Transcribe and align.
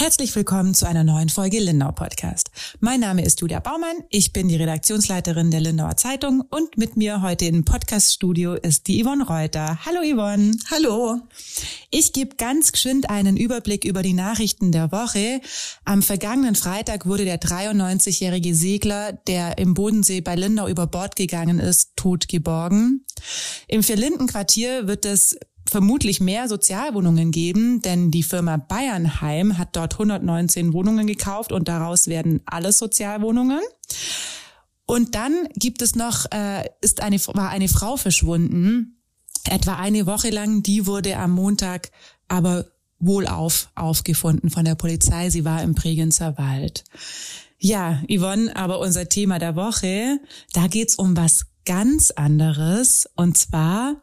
Herzlich 0.00 0.34
willkommen 0.34 0.72
zu 0.72 0.88
einer 0.88 1.04
neuen 1.04 1.28
Folge 1.28 1.60
Lindau 1.60 1.92
Podcast. 1.92 2.50
Mein 2.80 3.00
Name 3.00 3.22
ist 3.22 3.42
Julia 3.42 3.60
Baumann, 3.60 3.98
ich 4.08 4.32
bin 4.32 4.48
die 4.48 4.56
Redaktionsleiterin 4.56 5.50
der 5.50 5.60
Lindauer 5.60 5.98
Zeitung 5.98 6.42
und 6.48 6.78
mit 6.78 6.96
mir 6.96 7.20
heute 7.20 7.44
im 7.44 7.66
Podcaststudio 7.66 8.54
ist 8.54 8.86
die 8.86 9.04
Yvonne 9.04 9.26
Reuter. 9.26 9.84
Hallo 9.84 10.00
Yvonne. 10.00 10.52
Hallo. 10.70 11.20
Ich 11.90 12.14
gebe 12.14 12.36
ganz 12.36 12.72
geschwind 12.72 13.10
einen 13.10 13.36
Überblick 13.36 13.84
über 13.84 14.02
die 14.02 14.14
Nachrichten 14.14 14.72
der 14.72 14.90
Woche. 14.90 15.42
Am 15.84 16.00
vergangenen 16.00 16.54
Freitag 16.54 17.04
wurde 17.04 17.26
der 17.26 17.38
93-jährige 17.38 18.54
Segler, 18.54 19.12
der 19.12 19.58
im 19.58 19.74
Bodensee 19.74 20.22
bei 20.22 20.34
Lindau 20.34 20.66
über 20.66 20.86
Bord 20.86 21.14
gegangen 21.14 21.58
ist, 21.58 21.90
tot 21.96 22.26
geborgen. 22.26 23.04
Im 23.68 23.82
Vierlinden-Quartier 23.82 24.86
wird 24.86 25.04
es 25.04 25.36
vermutlich 25.70 26.20
mehr 26.20 26.48
Sozialwohnungen 26.48 27.30
geben, 27.30 27.80
denn 27.80 28.10
die 28.10 28.24
Firma 28.24 28.56
Bayernheim 28.56 29.56
hat 29.56 29.76
dort 29.76 29.94
119 29.94 30.72
Wohnungen 30.72 31.06
gekauft 31.06 31.52
und 31.52 31.68
daraus 31.68 32.08
werden 32.08 32.40
alles 32.44 32.78
Sozialwohnungen. 32.78 33.60
Und 34.84 35.14
dann 35.14 35.48
gibt 35.54 35.80
es 35.82 35.94
noch, 35.94 36.26
äh, 36.32 36.68
ist 36.80 37.00
eine, 37.02 37.18
war 37.28 37.50
eine 37.50 37.68
Frau 37.68 37.96
verschwunden, 37.96 39.00
etwa 39.44 39.76
eine 39.76 40.06
Woche 40.06 40.30
lang. 40.30 40.64
Die 40.64 40.86
wurde 40.86 41.16
am 41.16 41.30
Montag 41.30 41.92
aber 42.26 42.66
wohlauf 42.98 43.70
aufgefunden 43.76 44.50
von 44.50 44.64
der 44.64 44.74
Polizei. 44.74 45.30
Sie 45.30 45.44
war 45.44 45.62
im 45.62 45.74
Bregenzer 45.74 46.36
Wald. 46.36 46.84
Ja, 47.58 48.02
Yvonne, 48.08 48.54
aber 48.56 48.80
unser 48.80 49.08
Thema 49.08 49.38
der 49.38 49.54
Woche, 49.54 50.18
da 50.52 50.66
geht's 50.66 50.96
um 50.96 51.16
was 51.16 51.46
ganz 51.64 52.10
anderes. 52.10 53.08
Und 53.14 53.38
zwar 53.38 54.02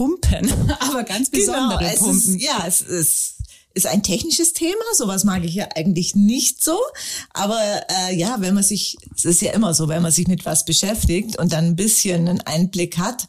Pumpen, 0.00 0.50
aber 0.80 1.02
ganz 1.04 1.30
Genau, 1.30 1.52
besondere 1.52 1.92
es 1.92 1.98
Pumpen. 1.98 2.36
ist, 2.36 2.42
ja, 2.42 2.64
es 2.66 2.80
ist, 2.80 3.34
ist 3.74 3.86
ein 3.86 4.02
technisches 4.02 4.54
Thema. 4.54 4.80
Sowas 4.96 5.24
mag 5.24 5.44
ich 5.44 5.52
ja 5.54 5.68
eigentlich 5.76 6.14
nicht 6.14 6.64
so. 6.64 6.78
Aber 7.34 7.60
äh, 8.08 8.16
ja, 8.16 8.36
wenn 8.38 8.54
man 8.54 8.62
sich, 8.62 8.96
es 9.14 9.26
ist 9.26 9.42
ja 9.42 9.52
immer 9.52 9.74
so, 9.74 9.88
wenn 9.88 10.00
man 10.00 10.10
sich 10.10 10.26
mit 10.26 10.46
was 10.46 10.64
beschäftigt 10.64 11.38
und 11.38 11.52
dann 11.52 11.66
ein 11.66 11.76
bisschen 11.76 12.28
einen 12.28 12.40
Einblick 12.40 12.96
hat, 12.96 13.26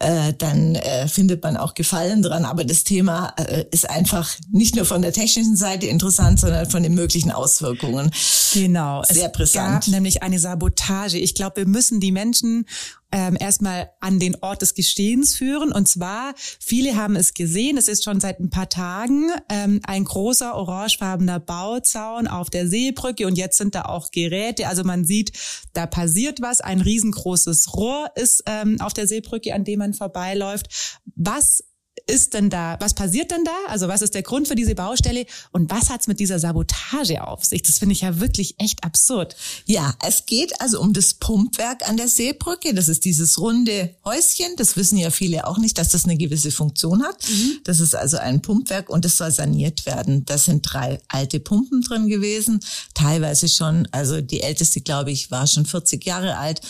äh, 0.00 0.32
dann 0.32 0.74
äh, 0.74 1.06
findet 1.06 1.44
man 1.44 1.56
auch 1.56 1.74
Gefallen 1.74 2.22
dran. 2.22 2.44
Aber 2.44 2.64
das 2.64 2.82
Thema 2.82 3.32
äh, 3.36 3.66
ist 3.70 3.88
einfach 3.88 4.34
nicht 4.50 4.74
nur 4.74 4.86
von 4.86 5.02
der 5.02 5.12
technischen 5.12 5.54
Seite 5.54 5.86
interessant, 5.86 6.40
sondern 6.40 6.68
von 6.68 6.82
den 6.82 6.94
möglichen 6.94 7.30
Auswirkungen. 7.30 8.10
Genau. 8.52 9.04
Sehr 9.04 9.26
es 9.26 9.32
brisant. 9.32 9.84
gab 9.84 9.88
nämlich 9.88 10.22
eine 10.24 10.40
Sabotage. 10.40 11.18
Ich 11.18 11.34
glaube, 11.34 11.58
wir 11.58 11.66
müssen 11.66 12.00
die 12.00 12.12
Menschen 12.12 12.66
ähm, 13.12 13.36
erstmal 13.38 13.90
an 14.00 14.18
den 14.18 14.36
Ort 14.40 14.62
des 14.62 14.74
Gestehens 14.74 15.34
führen. 15.34 15.72
Und 15.72 15.88
zwar, 15.88 16.34
viele 16.36 16.96
haben 16.96 17.16
es 17.16 17.34
gesehen, 17.34 17.76
es 17.76 17.88
ist 17.88 18.04
schon 18.04 18.20
seit 18.20 18.40
ein 18.40 18.50
paar 18.50 18.68
Tagen 18.68 19.30
ähm, 19.48 19.80
ein 19.84 20.04
großer 20.04 20.54
orangefarbener 20.54 21.40
Bauzaun 21.40 22.26
auf 22.26 22.50
der 22.50 22.68
Seebrücke 22.68 23.26
und 23.26 23.36
jetzt 23.36 23.58
sind 23.58 23.74
da 23.74 23.82
auch 23.82 24.10
Geräte. 24.10 24.68
Also 24.68 24.84
man 24.84 25.04
sieht, 25.04 25.32
da 25.72 25.86
passiert 25.86 26.40
was. 26.40 26.60
Ein 26.60 26.80
riesengroßes 26.80 27.74
Rohr 27.74 28.10
ist 28.14 28.42
ähm, 28.46 28.80
auf 28.80 28.92
der 28.92 29.06
Seebrücke, 29.06 29.54
an 29.54 29.64
dem 29.64 29.80
man 29.80 29.94
vorbeiläuft. 29.94 31.00
Was 31.16 31.64
ist 32.06 32.34
denn 32.34 32.50
da, 32.50 32.76
was 32.80 32.94
passiert 32.94 33.30
denn 33.30 33.44
da? 33.44 33.52
Also 33.68 33.88
was 33.88 34.02
ist 34.02 34.14
der 34.14 34.22
Grund 34.22 34.48
für 34.48 34.54
diese 34.54 34.74
Baustelle 34.74 35.26
und 35.52 35.70
was 35.70 35.90
hat's 35.90 36.06
mit 36.06 36.20
dieser 36.20 36.38
Sabotage 36.38 37.26
auf 37.26 37.44
sich? 37.44 37.62
Das 37.62 37.78
finde 37.78 37.94
ich 37.94 38.02
ja 38.02 38.20
wirklich 38.20 38.54
echt 38.58 38.84
absurd. 38.84 39.36
Ja, 39.66 39.94
es 40.06 40.26
geht 40.26 40.60
also 40.60 40.80
um 40.80 40.92
das 40.92 41.14
Pumpwerk 41.14 41.88
an 41.88 41.96
der 41.96 42.08
Seebrücke. 42.08 42.74
Das 42.74 42.88
ist 42.88 43.04
dieses 43.04 43.38
runde 43.38 43.94
Häuschen. 44.04 44.56
Das 44.56 44.76
wissen 44.76 44.98
ja 44.98 45.10
viele 45.10 45.46
auch 45.46 45.58
nicht, 45.58 45.78
dass 45.78 45.90
das 45.90 46.04
eine 46.04 46.16
gewisse 46.16 46.50
Funktion 46.50 47.02
hat. 47.02 47.16
Das 47.64 47.80
ist 47.80 47.94
also 47.94 48.18
ein 48.18 48.42
Pumpwerk 48.42 48.88
und 48.90 49.04
das 49.04 49.16
soll 49.16 49.30
saniert 49.30 49.86
werden. 49.86 50.24
Da 50.24 50.38
sind 50.38 50.62
drei 50.62 51.00
alte 51.08 51.40
Pumpen 51.40 51.82
drin 51.82 52.08
gewesen, 52.08 52.60
teilweise 52.94 53.48
schon, 53.48 53.88
also 53.92 54.20
die 54.20 54.40
älteste, 54.40 54.80
glaube 54.80 55.10
ich, 55.10 55.30
war 55.30 55.46
schon 55.46 55.66
40 55.66 56.04
Jahre 56.04 56.36
alt 56.36 56.60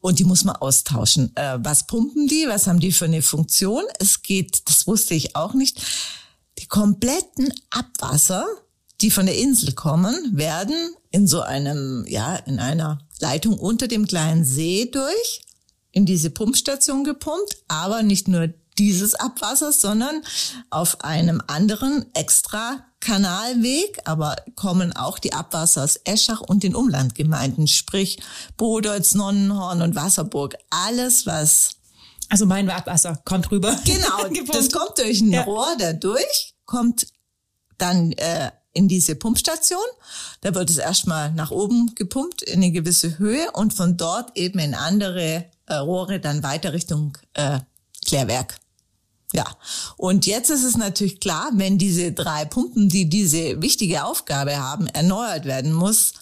und 0.00 0.18
die 0.18 0.24
muss 0.24 0.44
man 0.44 0.56
austauschen. 0.56 1.34
Äh, 1.36 1.58
was 1.62 1.86
pumpen 1.86 2.26
die? 2.26 2.46
Was 2.48 2.66
haben 2.66 2.80
die 2.80 2.92
für 2.92 3.04
eine 3.04 3.22
Funktion? 3.22 3.84
Es 3.98 4.22
geht, 4.22 4.68
das 4.68 4.79
wusste 4.86 5.14
ich 5.14 5.36
auch 5.36 5.54
nicht, 5.54 5.80
die 6.58 6.66
kompletten 6.66 7.52
Abwasser, 7.70 8.46
die 9.00 9.10
von 9.10 9.26
der 9.26 9.38
Insel 9.38 9.72
kommen, 9.72 10.14
werden 10.32 10.94
in 11.10 11.26
so 11.26 11.40
einem, 11.40 12.04
ja, 12.06 12.36
in 12.36 12.58
einer 12.58 12.98
Leitung 13.18 13.58
unter 13.58 13.88
dem 13.88 14.06
kleinen 14.06 14.44
See 14.44 14.90
durch 14.90 15.42
in 15.92 16.06
diese 16.06 16.30
Pumpstation 16.30 17.04
gepumpt, 17.04 17.56
aber 17.68 18.02
nicht 18.02 18.28
nur 18.28 18.48
dieses 18.78 19.14
Abwasser, 19.14 19.72
sondern 19.72 20.22
auf 20.70 21.02
einem 21.02 21.42
anderen 21.46 22.06
extra 22.14 22.84
Kanalweg, 23.00 23.98
aber 24.04 24.36
kommen 24.56 24.94
auch 24.94 25.18
die 25.18 25.32
Abwasser 25.32 25.84
aus 25.84 26.00
Eschach 26.04 26.40
und 26.40 26.62
den 26.62 26.74
Umlandgemeinden, 26.74 27.66
sprich 27.66 28.20
Bodeutz, 28.56 29.14
Nonnenhorn 29.14 29.82
und 29.82 29.96
Wasserburg. 29.96 30.56
Alles, 30.70 31.26
was 31.26 31.76
Also 32.30 32.46
mein 32.46 32.70
Abwasser 32.70 33.20
kommt 33.24 33.50
rüber. 33.50 33.76
Genau, 33.84 34.44
das 34.52 34.70
kommt 34.70 34.98
durch 34.98 35.20
ein 35.20 35.32
Ja. 35.32 35.42
Rohr 35.42 35.74
da 35.78 35.92
durch, 35.92 36.54
kommt 36.64 37.06
dann 37.76 38.12
äh, 38.12 38.50
in 38.72 38.88
diese 38.88 39.16
Pumpstation. 39.16 39.84
Da 40.40 40.54
wird 40.54 40.70
es 40.70 40.78
erstmal 40.78 41.32
nach 41.32 41.50
oben 41.50 41.94
gepumpt 41.94 42.42
in 42.42 42.62
eine 42.62 42.70
gewisse 42.70 43.18
Höhe 43.18 43.50
und 43.52 43.74
von 43.74 43.96
dort 43.96 44.36
eben 44.36 44.58
in 44.60 44.74
andere 44.74 45.46
äh, 45.66 45.74
Rohre 45.74 46.20
dann 46.20 46.42
weiter 46.42 46.72
Richtung 46.72 47.18
äh, 47.34 47.58
Klärwerk. 48.06 48.56
Ja, 49.32 49.44
und 49.96 50.26
jetzt 50.26 50.50
ist 50.50 50.64
es 50.64 50.76
natürlich 50.76 51.20
klar, 51.20 51.50
wenn 51.54 51.78
diese 51.78 52.10
drei 52.12 52.44
Pumpen, 52.44 52.88
die 52.88 53.08
diese 53.08 53.62
wichtige 53.62 54.04
Aufgabe 54.04 54.56
haben, 54.56 54.88
erneuert 54.88 55.44
werden 55.44 55.72
muss, 55.72 56.14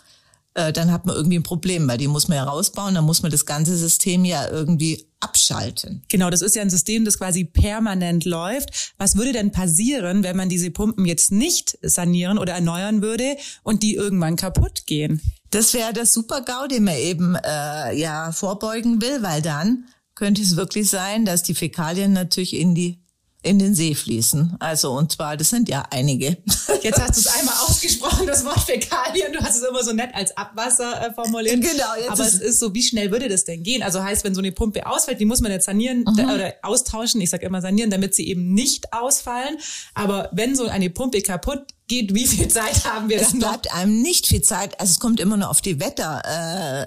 äh, 0.55 0.73
dann 0.73 0.93
hat 0.93 1.07
man 1.07 1.17
irgendwie 1.17 1.39
ein 1.39 1.43
Problem, 1.43 1.87
weil 1.89 1.99
die 1.99 2.09
muss 2.09 2.29
man 2.29 2.37
ja 2.37 2.45
rausbauen, 2.45 2.95
dann 2.95 3.05
muss 3.05 3.23
man 3.23 3.31
das 3.31 3.47
ganze 3.47 3.77
System 3.77 4.25
ja 4.25 4.49
irgendwie 4.49 5.07
abschalten. 5.21 6.03
Genau, 6.09 6.31
das 6.31 6.43
ist 6.43 6.55
ja 6.55 6.63
ein 6.63 6.71
System, 6.71 7.05
das 7.05 7.19
quasi 7.19 7.45
permanent 7.45 8.25
läuft. 8.25 8.95
Was 8.99 9.17
würde 9.17 9.33
denn 9.33 9.51
passieren, 9.51 10.23
wenn 10.23 10.37
man 10.37 10.49
diese 10.49 10.71
Pumpen 10.71 11.07
jetzt 11.07 11.33
nicht 11.33 11.79
sanieren 11.83 12.39
oder 12.39 12.55
erneuern 12.55 13.03
würde 13.03 13.37
und 13.63 13.83
die 13.83 13.95
irgendwann 13.95 14.37
kaputt 14.37 14.87
gehen? 14.87 15.21
Das 15.51 15.75
wäre 15.75 15.93
der 15.93 16.07
Super-GAU, 16.07 16.67
den 16.69 16.85
man 16.85 16.97
eben 16.97 17.35
äh, 17.35 17.97
ja 17.99 18.33
vorbeugen 18.33 19.01
will, 19.01 19.23
weil 19.23 19.43
dann 19.43 19.85
könnte 20.15 20.43
es 20.43 20.57
wirklich 20.57 20.91
sein, 20.91 21.25
dass 21.25 21.43
die 21.43 21.55
Fäkalien 21.55 22.13
natürlich 22.13 22.55
in 22.55 22.75
die 22.75 23.01
in 23.49 23.59
den 23.59 23.75
See 23.75 23.95
fließen. 23.95 24.57
Also 24.61 24.93
und 24.93 25.11
zwar, 25.13 25.37
das 25.37 25.51
sind 25.51 25.69
ja 25.69 25.85
einige. 25.91 26.37
Jetzt 26.83 27.01
hast 27.01 27.17
du 27.17 27.21
es 27.21 27.27
einmal 27.39 27.55
ausgesprochen, 27.67 28.27
das 28.27 28.45
Wort 28.45 28.61
Fäkalien. 28.61 29.33
Du 29.33 29.41
hast 29.41 29.57
es 29.57 29.63
immer 29.63 29.83
so 29.83 29.93
nett 29.93 30.11
als 30.15 30.37
Abwasser 30.37 31.09
äh, 31.09 31.13
formuliert. 31.15 31.61
Genau, 31.61 31.95
jetzt 31.99 32.11
Aber 32.11 32.25
ist- 32.27 32.35
es 32.35 32.41
ist 32.41 32.61
so, 32.61 32.73
wie 32.75 32.83
schnell 32.83 33.11
würde 33.11 33.29
das 33.29 33.45
denn 33.45 33.63
gehen? 33.63 33.83
Also 33.83 34.03
heißt, 34.03 34.23
wenn 34.25 34.35
so 34.35 34.41
eine 34.41 34.53
Pumpe 34.53 34.87
ausfällt, 34.87 35.19
die 35.21 35.25
muss 35.25 35.41
man 35.41 35.51
jetzt 35.51 35.65
sanieren 35.67 36.01
Mhm. 36.01 36.17
da, 36.17 36.35
oder 36.35 36.55
austauschen. 36.63 37.21
Ich 37.21 37.31
sage 37.31 37.47
immer 37.47 37.61
sanieren, 37.61 37.91
damit 37.91 38.15
sie 38.15 38.29
eben 38.29 38.53
nicht 38.55 38.93
ausfallen. 38.93 39.57
Aber 39.95 40.29
wenn 40.33 40.55
so 40.55 40.67
eine 40.69 40.91
Pumpe 40.91 41.21
kaputt 41.23 41.63
geht, 41.89 42.15
wie 42.15 42.27
viel 42.27 42.49
Zeit 42.49 42.85
haben 42.85 43.09
wir 43.09 43.21
Es 43.21 43.31
dann 43.31 43.39
noch? 43.39 43.49
bleibt 43.49 43.73
einem 43.75 44.03
nicht 44.03 44.27
viel 44.27 44.43
Zeit. 44.43 44.79
Also 44.79 44.93
es 44.93 45.01
kommt 45.01 45.21
immer 45.21 45.37
nur 45.37 45.49
auf 45.49 45.61
die 45.63 45.81
Wetter, 45.81 46.23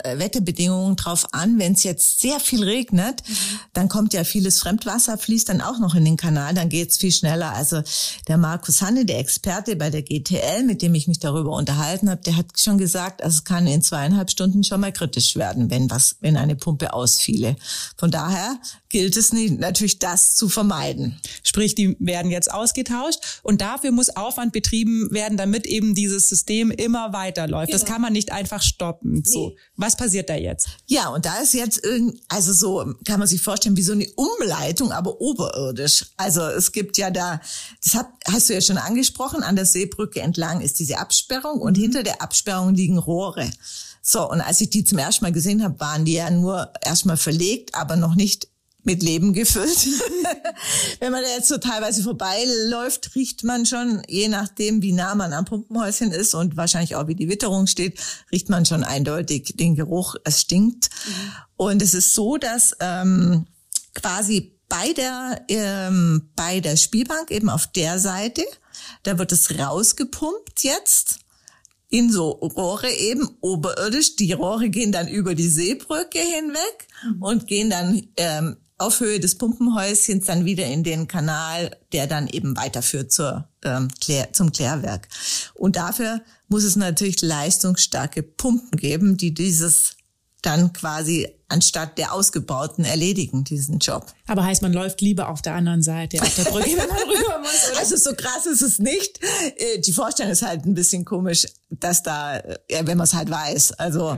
äh, 0.06 0.20
Wetterbedingungen 0.20 0.96
drauf 0.96 1.28
an. 1.34 1.58
Wenn 1.60 1.74
es 1.74 1.84
jetzt 1.84 2.22
sehr 2.22 2.40
viel 2.40 2.64
regnet, 2.64 3.24
dann 3.74 3.90
kommt 3.90 4.14
ja 4.14 4.24
vieles 4.24 4.60
Fremdwasser, 4.60 5.18
fließt 5.18 5.50
dann 5.50 5.62
auch 5.62 5.80
noch 5.80 5.96
in 5.96 6.06
den 6.06 6.18
Kanal, 6.18 6.54
dann 6.54 6.70
geht's 6.70 6.98
viel 6.98 7.12
schneller. 7.12 7.54
Also 7.54 7.82
der 8.28 8.38
Markus 8.38 8.82
Hanne, 8.82 9.06
der 9.06 9.20
Experte 9.20 9.76
bei 9.76 9.90
der 9.90 10.04
GTL, 10.04 10.64
mit 10.64 10.82
dem 10.82 10.94
ich 10.94 11.08
mich 11.08 11.20
darüber 11.20 11.52
unterhalten 11.52 12.10
habe, 12.10 12.22
der 12.22 12.38
hat 12.38 12.46
schon 12.58 12.78
gesagt, 12.78 13.24
also 13.24 13.38
es 13.38 13.44
kann 13.44 13.66
in 13.66 13.82
zweieinhalb 13.82 14.30
Stunden 14.30 14.64
schon 14.64 14.82
mal 14.82 14.94
kritisch 14.94 15.36
werden, 15.36 15.70
wenn 15.72 15.90
was, 15.90 16.18
wenn 16.22 16.38
eine 16.38 16.56
Pumpe 16.56 16.94
ausfiele. 16.94 17.56
Von 17.98 18.12
daher 18.12 18.60
gilt 18.90 19.18
es 19.18 19.34
nicht, 19.34 19.60
natürlich 19.60 19.98
das 20.00 20.36
zu 20.36 20.48
vermeiden. 20.48 21.20
Sprich, 21.44 21.74
die 21.74 21.96
werden 22.00 22.30
jetzt 22.30 22.52
ausgetauscht 22.54 23.20
und 23.42 23.62
dafür 23.62 23.92
muss 23.92 24.16
Aufwand 24.16 24.54
betrieben 24.54 24.91
werden, 25.12 25.38
damit 25.38 25.66
eben 25.66 25.96
dieses 25.96 26.30
System 26.30 26.72
immer 26.72 27.14
weiterläuft. 27.14 27.74
Das 27.74 27.86
kann 27.86 28.02
man 28.02 28.14
nicht 28.14 28.32
einfach 28.32 28.62
stoppen. 28.62 29.24
So, 29.26 29.56
was 29.76 29.96
passiert 29.96 30.30
da 30.30 30.36
jetzt? 30.36 30.70
Ja, 30.88 31.10
und 31.10 31.26
da 31.26 31.40
ist 31.40 31.54
jetzt 31.54 31.84
irgend, 31.84 32.20
also 32.28 32.54
so 32.54 32.94
kann 33.06 33.20
man 33.20 33.28
sich 33.28 33.42
vorstellen 33.42 33.78
wie 33.78 33.84
so 33.84 33.94
eine 33.94 34.08
Umleitung, 34.16 34.92
aber 34.92 35.22
oberirdisch. 35.22 36.06
Also 36.18 36.42
es 36.42 36.72
gibt 36.72 36.98
ja 36.98 37.10
da, 37.12 37.42
das 37.84 37.96
hat, 37.96 38.08
hast 38.28 38.50
du 38.50 38.54
ja 38.54 38.62
schon 38.62 38.78
angesprochen, 38.78 39.44
an 39.44 39.56
der 39.56 39.66
Seebrücke 39.66 40.22
entlang 40.22 40.62
ist 40.62 40.80
diese 40.80 40.98
Absperrung 40.98 41.60
und 41.60 41.76
hinter 41.76 42.04
der 42.04 42.22
Absperrung 42.22 42.74
liegen 42.74 42.98
Rohre. 42.98 43.50
So, 44.02 44.30
und 44.30 44.42
als 44.42 44.62
ich 44.62 44.70
die 44.70 44.84
zum 44.84 44.98
ersten 44.98 45.24
Mal 45.26 45.32
gesehen 45.32 45.64
habe, 45.64 45.80
waren 45.80 46.06
die 46.06 46.14
ja 46.14 46.30
nur 46.30 46.72
erstmal 46.82 47.18
verlegt, 47.18 47.76
aber 47.76 47.96
noch 47.96 48.16
nicht 48.16 48.48
mit 48.84 49.04
Leben 49.04 49.34
gefüllt. 49.34 49.88
Wenn 51.00 51.12
man 51.12 51.24
da 51.24 51.30
jetzt 51.30 51.48
so 51.48 51.58
teilweise 51.58 52.04
vorbeiläuft, 52.04 53.16
riecht 53.16 53.44
man 53.44 53.66
schon, 53.66 54.02
je 54.08 54.28
nachdem, 54.28 54.82
wie 54.82 54.94
nah 54.94 55.16
man 55.16 55.34
am 55.34 55.46
Pumpenhäuschen 55.46 56.12
ist 56.12 56.34
und 56.34 56.58
wahrscheinlich 56.58 56.96
auch 56.96 57.08
wie 57.08 57.16
die 57.16 57.30
Witterung 57.30 57.68
steht, 57.68 58.00
riecht 58.32 58.50
man 58.50 58.66
schon 58.66 58.84
eindeutig 58.84 59.54
den 59.56 59.76
Geruch. 59.76 60.16
Es 60.24 60.42
stinkt. 60.42 60.90
Mhm. 61.06 61.32
Und 61.58 61.82
es 61.82 61.94
ist 61.94 62.16
so, 62.16 62.38
dass 62.38 62.76
ähm, 62.80 63.46
quasi 63.94 64.58
bei 64.68 64.94
der 64.94 65.46
ähm, 65.50 66.32
bei 66.36 66.62
der 66.62 66.78
Spielbank 66.78 67.30
eben 67.30 67.50
auf 67.50 67.68
der 67.68 68.00
Seite, 68.00 68.44
da 69.04 69.18
wird 69.18 69.32
es 69.32 69.60
rausgepumpt 69.60 70.64
jetzt 70.64 71.20
in 71.90 72.10
so 72.10 72.30
Rohre 72.30 72.90
eben 72.90 73.30
oberirdisch. 73.42 74.16
Die 74.16 74.32
Rohre 74.32 74.70
gehen 74.70 74.94
dann 74.94 75.10
über 75.10 75.36
die 75.36 75.50
Seebrücke 75.50 76.20
hinweg 76.20 76.88
mhm. 77.04 77.22
und 77.22 77.48
gehen 77.48 77.70
dann 77.70 78.08
ähm, 78.16 78.58
auf 78.82 79.00
Höhe 79.00 79.20
des 79.20 79.38
Pumpenhäuschens 79.38 80.26
dann 80.26 80.46
wieder 80.46 80.66
in 80.66 80.84
den 80.84 81.08
Kanal, 81.08 81.78
der 81.94 82.08
dann 82.08 82.28
eben 82.28 82.58
weiterführt 82.58 83.12
zur, 83.12 83.48
ähm, 83.64 83.88
Klär, 84.02 84.34
zum 84.34 84.52
Klärwerk. 84.52 85.08
Und 85.54 85.76
dafür 85.76 86.22
muss 86.48 86.64
es 86.64 86.76
natürlich 86.76 87.22
leistungsstarke 87.22 88.24
Pumpen 88.24 88.78
geben, 88.78 89.18
die 89.18 89.34
dieses 89.34 89.96
dann 90.42 90.74
quasi 90.74 91.30
anstatt 91.52 91.98
der 91.98 92.14
Ausgebauten 92.14 92.86
erledigen, 92.86 93.44
diesen 93.44 93.80
Job. 93.80 94.06
Aber 94.28 94.46
heißt, 94.46 94.62
man 94.62 94.72
läuft 94.74 95.02
lieber 95.02 95.30
auf 95.30 95.42
der 95.42 95.56
anderen 95.56 95.82
Seite, 95.82 96.22
auf 96.22 96.34
der 96.36 96.44
Brücke, 96.46 96.70
wenn 96.70 96.88
man 96.88 96.98
rüber 96.98 97.40
muss, 97.40 97.70
oder? 97.70 97.80
Also 97.80 97.98
so 97.98 98.16
krass 98.16 98.46
ist 98.46 98.62
es 98.62 98.80
nicht. 98.80 99.20
Äh, 99.58 99.80
die 99.80 99.92
Vorstellung 99.92 100.32
ist 100.32 100.42
halt 100.42 100.66
ein 100.66 100.74
bisschen 100.74 101.04
komisch, 101.06 101.48
dass 101.70 102.04
da, 102.04 102.38
äh, 102.38 102.56
wenn 102.84 102.98
man 102.98 103.06
es 103.06 103.14
halt 103.14 103.30
weiß. 103.30 103.74
Also. 103.74 104.18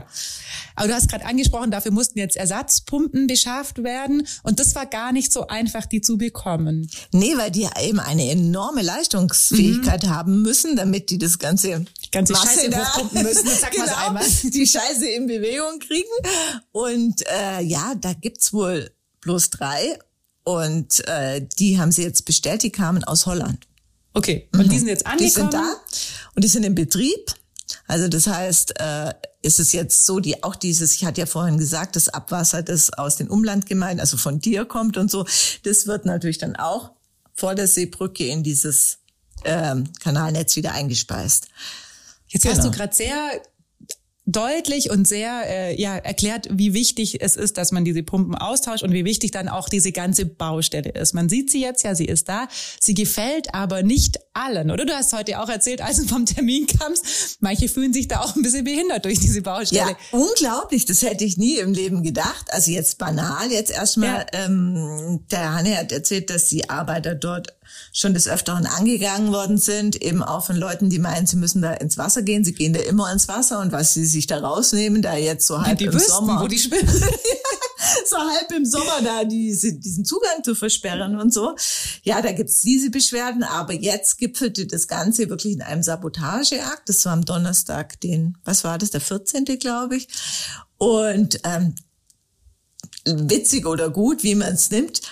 Aber 0.76 0.88
du 0.88 0.94
hast 0.94 1.08
gerade 1.08 1.24
angesprochen, 1.24 1.70
dafür 1.70 1.92
mussten 1.92 2.18
jetzt 2.18 2.36
Ersatzpumpen 2.36 3.26
beschafft 3.26 3.82
werden. 3.82 4.26
Und 4.42 4.60
das 4.60 4.74
war 4.74 4.86
gar 4.86 5.12
nicht 5.12 5.32
so 5.32 5.46
einfach, 5.48 5.86
die 5.86 6.00
zu 6.00 6.16
bekommen. 6.16 6.88
Nee, 7.12 7.36
weil 7.36 7.50
die 7.50 7.68
eben 7.80 8.00
eine 8.00 8.30
enorme 8.30 8.82
Leistungsfähigkeit 8.82 10.04
mhm. 10.04 10.10
haben 10.10 10.42
müssen, 10.42 10.76
damit 10.76 11.10
die 11.10 11.18
das 11.18 11.38
ganze 11.38 11.84
ganze 12.14 12.32
Masse 12.32 12.46
Scheiße 12.46 12.70
da, 12.70 12.78
hochpumpen 12.78 13.22
müssen. 13.22 13.48
Sag 13.48 13.70
genau, 13.72 13.94
einmal. 14.06 14.24
die 14.42 14.66
Scheiße 14.66 15.06
in 15.08 15.26
Bewegung 15.26 15.78
kriegen. 15.80 16.08
Und 16.72 17.23
äh, 17.28 17.62
ja, 17.62 17.94
da 18.00 18.12
gibt's 18.12 18.52
wohl 18.52 18.90
bloß 19.20 19.50
drei. 19.50 19.98
Und 20.44 21.06
äh, 21.08 21.46
die 21.58 21.78
haben 21.78 21.90
sie 21.90 22.02
jetzt 22.02 22.26
bestellt, 22.26 22.62
die 22.62 22.70
kamen 22.70 23.02
aus 23.04 23.26
Holland. 23.26 23.66
Okay, 24.12 24.48
und 24.52 24.66
mhm. 24.66 24.70
die 24.70 24.78
sind 24.78 24.88
jetzt 24.88 25.06
angekommen? 25.06 25.28
Die 25.28 25.34
sind 25.34 25.54
da 25.54 25.74
und 26.34 26.44
die 26.44 26.48
sind 26.48 26.64
im 26.64 26.74
Betrieb. 26.74 27.34
Also 27.86 28.08
das 28.08 28.26
heißt, 28.26 28.78
äh, 28.78 29.14
ist 29.42 29.58
es 29.58 29.72
jetzt 29.72 30.04
so, 30.04 30.20
die 30.20 30.42
auch 30.44 30.54
dieses, 30.54 30.94
ich 30.94 31.04
hatte 31.04 31.20
ja 31.20 31.26
vorhin 31.26 31.58
gesagt, 31.58 31.96
das 31.96 32.08
Abwasser, 32.08 32.62
das 32.62 32.92
aus 32.92 33.16
den 33.16 33.28
Umlandgemeinden, 33.28 34.00
also 34.00 34.16
von 34.16 34.38
dir 34.38 34.64
kommt 34.64 34.96
und 34.96 35.10
so, 35.10 35.26
das 35.64 35.86
wird 35.86 36.06
natürlich 36.06 36.38
dann 36.38 36.56
auch 36.56 36.92
vor 37.34 37.54
der 37.54 37.66
Seebrücke 37.66 38.26
in 38.26 38.42
dieses 38.42 38.98
ähm, 39.44 39.92
Kanalnetz 40.00 40.56
wieder 40.56 40.72
eingespeist. 40.72 41.48
Jetzt 42.28 42.42
genau. 42.42 42.56
hast 42.56 42.64
du 42.64 42.70
gerade 42.70 42.94
sehr 42.94 43.42
deutlich 44.26 44.90
und 44.90 45.06
sehr 45.06 45.42
äh, 45.46 45.80
ja 45.80 45.96
erklärt, 45.96 46.48
wie 46.50 46.72
wichtig 46.72 47.20
es 47.20 47.36
ist, 47.36 47.58
dass 47.58 47.72
man 47.72 47.84
diese 47.84 48.02
Pumpen 48.02 48.34
austauscht 48.34 48.82
und 48.82 48.92
wie 48.92 49.04
wichtig 49.04 49.32
dann 49.32 49.48
auch 49.48 49.68
diese 49.68 49.92
ganze 49.92 50.24
Baustelle 50.24 50.90
ist. 50.90 51.12
Man 51.12 51.28
sieht 51.28 51.50
sie 51.50 51.60
jetzt 51.60 51.82
ja, 51.82 51.94
sie 51.94 52.06
ist 52.06 52.28
da, 52.28 52.48
sie 52.80 52.94
gefällt 52.94 53.54
aber 53.54 53.82
nicht 53.82 54.18
allen, 54.32 54.70
oder? 54.70 54.86
Du 54.86 54.94
hast 54.94 55.12
heute 55.12 55.40
auch 55.40 55.48
erzählt, 55.48 55.82
als 55.82 55.98
du 55.98 56.08
vom 56.08 56.24
Termin 56.24 56.66
kamst, 56.66 57.38
manche 57.40 57.68
fühlen 57.68 57.92
sich 57.92 58.08
da 58.08 58.20
auch 58.20 58.34
ein 58.34 58.42
bisschen 58.42 58.64
behindert 58.64 59.04
durch 59.04 59.20
diese 59.20 59.42
Baustelle. 59.42 59.90
Ja, 59.90 60.18
unglaublich, 60.18 60.86
das 60.86 61.02
hätte 61.02 61.24
ich 61.24 61.36
nie 61.36 61.58
im 61.58 61.74
Leben 61.74 62.02
gedacht. 62.02 62.46
Also 62.48 62.70
jetzt 62.70 62.98
banal, 62.98 63.50
jetzt 63.50 63.70
erstmal, 63.70 64.26
ja. 64.32 64.46
ähm, 64.46 65.24
der 65.30 65.54
Hanne 65.54 65.76
hat 65.76 65.92
erzählt, 65.92 66.30
dass 66.30 66.48
die 66.48 66.70
Arbeiter 66.70 67.14
dort 67.14 67.54
schon 67.96 68.12
des 68.12 68.26
Öfteren 68.26 68.66
angegangen 68.66 69.32
worden 69.32 69.56
sind, 69.56 70.02
eben 70.02 70.20
auch 70.20 70.44
von 70.44 70.56
Leuten, 70.56 70.90
die 70.90 70.98
meinen, 70.98 71.28
sie 71.28 71.36
müssen 71.36 71.62
da 71.62 71.74
ins 71.74 71.96
Wasser 71.96 72.22
gehen. 72.22 72.44
Sie 72.44 72.52
gehen 72.52 72.72
da 72.72 72.80
immer 72.80 73.10
ins 73.12 73.28
Wasser 73.28 73.60
und 73.60 73.70
was 73.70 73.94
sie 73.94 74.04
sich 74.04 74.26
da 74.26 74.40
rausnehmen, 74.40 75.00
da 75.00 75.14
jetzt 75.14 75.46
so 75.46 75.62
halb 75.62 75.80
ja, 75.80 75.86
im 75.86 75.94
wüssten, 75.94 76.10
Sommer. 76.10 76.40
Wo 76.42 76.48
die 76.48 76.58
schwimmen. 76.58 76.88
so 78.06 78.16
halb 78.16 78.50
im 78.50 78.66
Sommer 78.66 79.00
da 79.04 79.24
diese, 79.24 79.74
diesen 79.74 80.04
Zugang 80.04 80.42
zu 80.42 80.56
versperren 80.56 81.20
und 81.20 81.32
so. 81.32 81.54
Ja, 82.02 82.20
da 82.20 82.32
gibt's 82.32 82.62
diese 82.62 82.90
Beschwerden, 82.90 83.44
aber 83.44 83.74
jetzt 83.74 84.18
gipfelte 84.18 84.66
das 84.66 84.88
Ganze 84.88 85.30
wirklich 85.30 85.52
in 85.52 85.62
einem 85.62 85.84
Sabotageakt. 85.84 86.88
Das 86.88 87.04
war 87.04 87.12
am 87.12 87.24
Donnerstag, 87.24 88.00
den, 88.00 88.36
was 88.44 88.64
war 88.64 88.76
das, 88.76 88.90
der 88.90 89.02
14. 89.02 89.44
glaube 89.60 89.98
ich. 89.98 90.08
Und 90.78 91.38
ähm, 91.44 91.76
witzig 93.04 93.66
oder 93.66 93.88
gut, 93.88 94.24
wie 94.24 94.34
man 94.34 94.54
es 94.54 94.72
nimmt, 94.72 95.02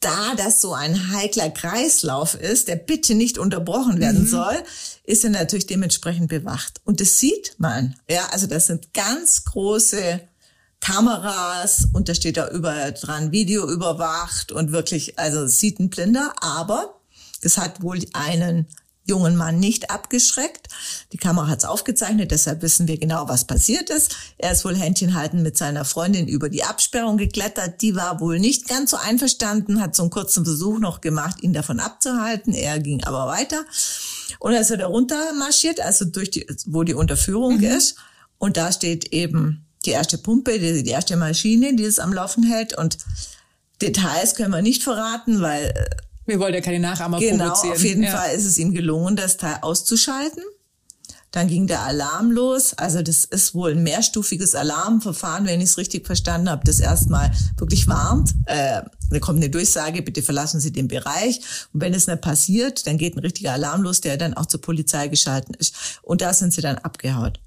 da 0.00 0.34
das 0.34 0.60
so 0.60 0.72
ein 0.72 1.12
heikler 1.12 1.50
Kreislauf 1.50 2.34
ist, 2.34 2.68
der 2.68 2.76
bitte 2.76 3.14
nicht 3.14 3.38
unterbrochen 3.38 4.00
werden 4.00 4.22
mhm. 4.22 4.28
soll, 4.28 4.56
ist 5.04 5.24
er 5.24 5.30
natürlich 5.30 5.66
dementsprechend 5.66 6.28
bewacht. 6.28 6.80
Und 6.84 7.00
das 7.00 7.18
sieht 7.18 7.54
man. 7.58 7.94
Ja, 8.08 8.26
also 8.32 8.46
das 8.46 8.66
sind 8.66 8.94
ganz 8.94 9.44
große 9.44 10.20
Kameras 10.80 11.88
und 11.92 12.08
da 12.08 12.14
steht 12.14 12.38
da 12.38 12.48
überall 12.48 12.92
dran 12.94 13.32
Video 13.32 13.68
überwacht 13.68 14.50
und 14.50 14.72
wirklich, 14.72 15.18
also 15.18 15.46
sieht 15.46 15.78
ein 15.78 15.90
Blinder, 15.90 16.32
aber 16.40 16.94
das 17.42 17.58
hat 17.58 17.82
wohl 17.82 18.00
einen 18.14 18.66
jungen 19.10 19.36
Mann 19.36 19.60
nicht 19.60 19.90
abgeschreckt. 19.90 20.68
Die 21.12 21.18
Kamera 21.18 21.48
hat 21.48 21.58
es 21.58 21.64
aufgezeichnet, 21.66 22.30
deshalb 22.30 22.62
wissen 22.62 22.88
wir 22.88 22.96
genau, 22.98 23.28
was 23.28 23.44
passiert 23.44 23.90
ist. 23.90 24.16
Er 24.38 24.52
ist 24.52 24.64
wohl 24.64 24.76
Händchen 24.76 25.14
halten 25.14 25.42
mit 25.42 25.58
seiner 25.58 25.84
Freundin 25.84 26.26
über 26.26 26.48
die 26.48 26.64
Absperrung 26.64 27.18
geklettert. 27.18 27.82
Die 27.82 27.94
war 27.94 28.20
wohl 28.20 28.38
nicht 28.38 28.68
ganz 28.68 28.92
so 28.92 28.96
einverstanden, 28.96 29.82
hat 29.82 29.94
so 29.94 30.04
einen 30.04 30.10
kurzen 30.10 30.44
Versuch 30.44 30.78
noch 30.78 31.02
gemacht, 31.02 31.42
ihn 31.42 31.52
davon 31.52 31.80
abzuhalten. 31.80 32.54
Er 32.54 32.78
ging 32.78 33.04
aber 33.04 33.26
weiter. 33.26 33.64
Und 34.38 34.54
ist 34.54 34.70
er 34.70 34.78
da 34.78 34.86
runter 34.86 35.32
marschiert, 35.34 35.80
also 35.80 36.06
durch 36.06 36.30
die, 36.30 36.46
wo 36.66 36.84
die 36.84 36.94
Unterführung 36.94 37.58
mhm. 37.58 37.64
ist. 37.64 37.96
Und 38.38 38.56
da 38.56 38.72
steht 38.72 39.12
eben 39.12 39.66
die 39.84 39.90
erste 39.90 40.18
Pumpe, 40.18 40.58
die, 40.58 40.82
die 40.82 40.90
erste 40.90 41.16
Maschine, 41.16 41.74
die 41.74 41.84
es 41.84 41.98
am 41.98 42.12
Laufen 42.12 42.44
hält. 42.44 42.76
Und 42.76 42.98
Details 43.82 44.34
können 44.34 44.52
wir 44.52 44.62
nicht 44.62 44.82
verraten, 44.82 45.40
weil 45.40 45.66
äh, 45.66 45.84
wir 46.30 46.40
wollen 46.40 46.54
ja 46.54 46.60
keine 46.60 46.80
Nachahmer 46.80 47.18
genau, 47.18 47.44
provozieren. 47.44 47.74
Auf 47.74 47.84
jeden 47.84 48.02
ja. 48.04 48.16
Fall 48.16 48.34
ist 48.34 48.46
es 48.46 48.56
ihm 48.58 48.72
gelungen, 48.72 49.16
das 49.16 49.36
Teil 49.36 49.58
auszuschalten. 49.60 50.42
Dann 51.32 51.46
ging 51.46 51.66
der 51.68 51.82
Alarm 51.82 52.32
los. 52.32 52.74
Also 52.74 53.02
das 53.02 53.24
ist 53.24 53.54
wohl 53.54 53.72
ein 53.72 53.82
mehrstufiges 53.82 54.54
Alarmverfahren, 54.54 55.46
wenn 55.46 55.60
ich 55.60 55.70
es 55.70 55.78
richtig 55.78 56.06
verstanden 56.06 56.50
habe, 56.50 56.62
das 56.64 56.80
erstmal 56.80 57.30
wirklich 57.56 57.86
warnt. 57.86 58.34
Äh, 58.46 58.82
da 59.10 59.18
kommt 59.20 59.38
eine 59.38 59.50
Durchsage, 59.50 60.02
bitte 60.02 60.22
verlassen 60.22 60.60
Sie 60.60 60.72
den 60.72 60.88
Bereich. 60.88 61.40
Und 61.72 61.82
wenn 61.82 61.94
es 61.94 62.06
nicht 62.06 62.20
passiert, 62.20 62.86
dann 62.86 62.98
geht 62.98 63.16
ein 63.16 63.20
richtiger 63.20 63.52
Alarm 63.52 63.82
los, 63.82 64.00
der 64.00 64.16
dann 64.16 64.34
auch 64.34 64.46
zur 64.46 64.60
Polizei 64.60 65.08
geschalten 65.08 65.54
ist. 65.54 66.00
Und 66.02 66.20
da 66.20 66.32
sind 66.32 66.52
sie 66.52 66.62
dann 66.62 66.78
abgehaut. 66.78 67.40